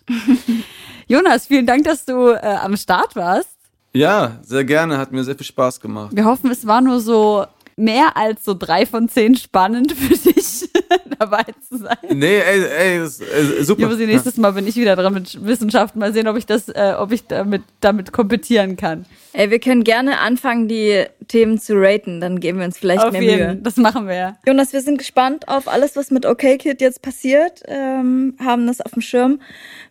[1.06, 3.51] Jonas, vielen Dank, dass du äh, am Start warst.
[3.94, 4.98] Ja, sehr gerne.
[4.98, 6.10] Hat mir sehr viel Spaß gemacht.
[6.14, 7.44] Wir hoffen, es war nur so
[7.76, 10.68] mehr als so drei von zehn spannend für dich
[11.18, 11.96] dabei zu sein.
[12.12, 13.82] Nee, ey, ey, das, äh, super.
[13.82, 15.96] Josi, nächstes Mal bin ich wieder dran mit Wissenschaft.
[15.96, 19.06] Mal sehen, ob ich das, äh, ob ich damit, damit kompetieren kann.
[19.34, 23.12] Ey, wir können gerne anfangen, die Themen zu raten, dann geben wir uns vielleicht Auf
[23.12, 23.56] mehr jeden, Mühe.
[23.56, 24.36] das machen wir ja.
[24.46, 28.82] Jonas, wir sind gespannt auf alles, was mit OK Kid jetzt passiert, ähm, haben das
[28.82, 29.40] auf dem Schirm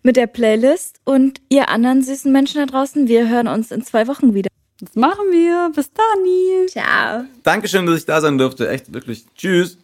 [0.03, 4.07] mit der Playlist und ihr anderen süßen Menschen da draußen, wir hören uns in zwei
[4.07, 4.50] Wochen wieder.
[4.81, 5.71] Das machen wir.
[5.75, 6.67] Bis dann.
[6.67, 7.25] Ciao.
[7.43, 8.67] Dankeschön, dass ich da sein durfte.
[8.67, 9.25] Echt, wirklich.
[9.37, 9.77] Tschüss.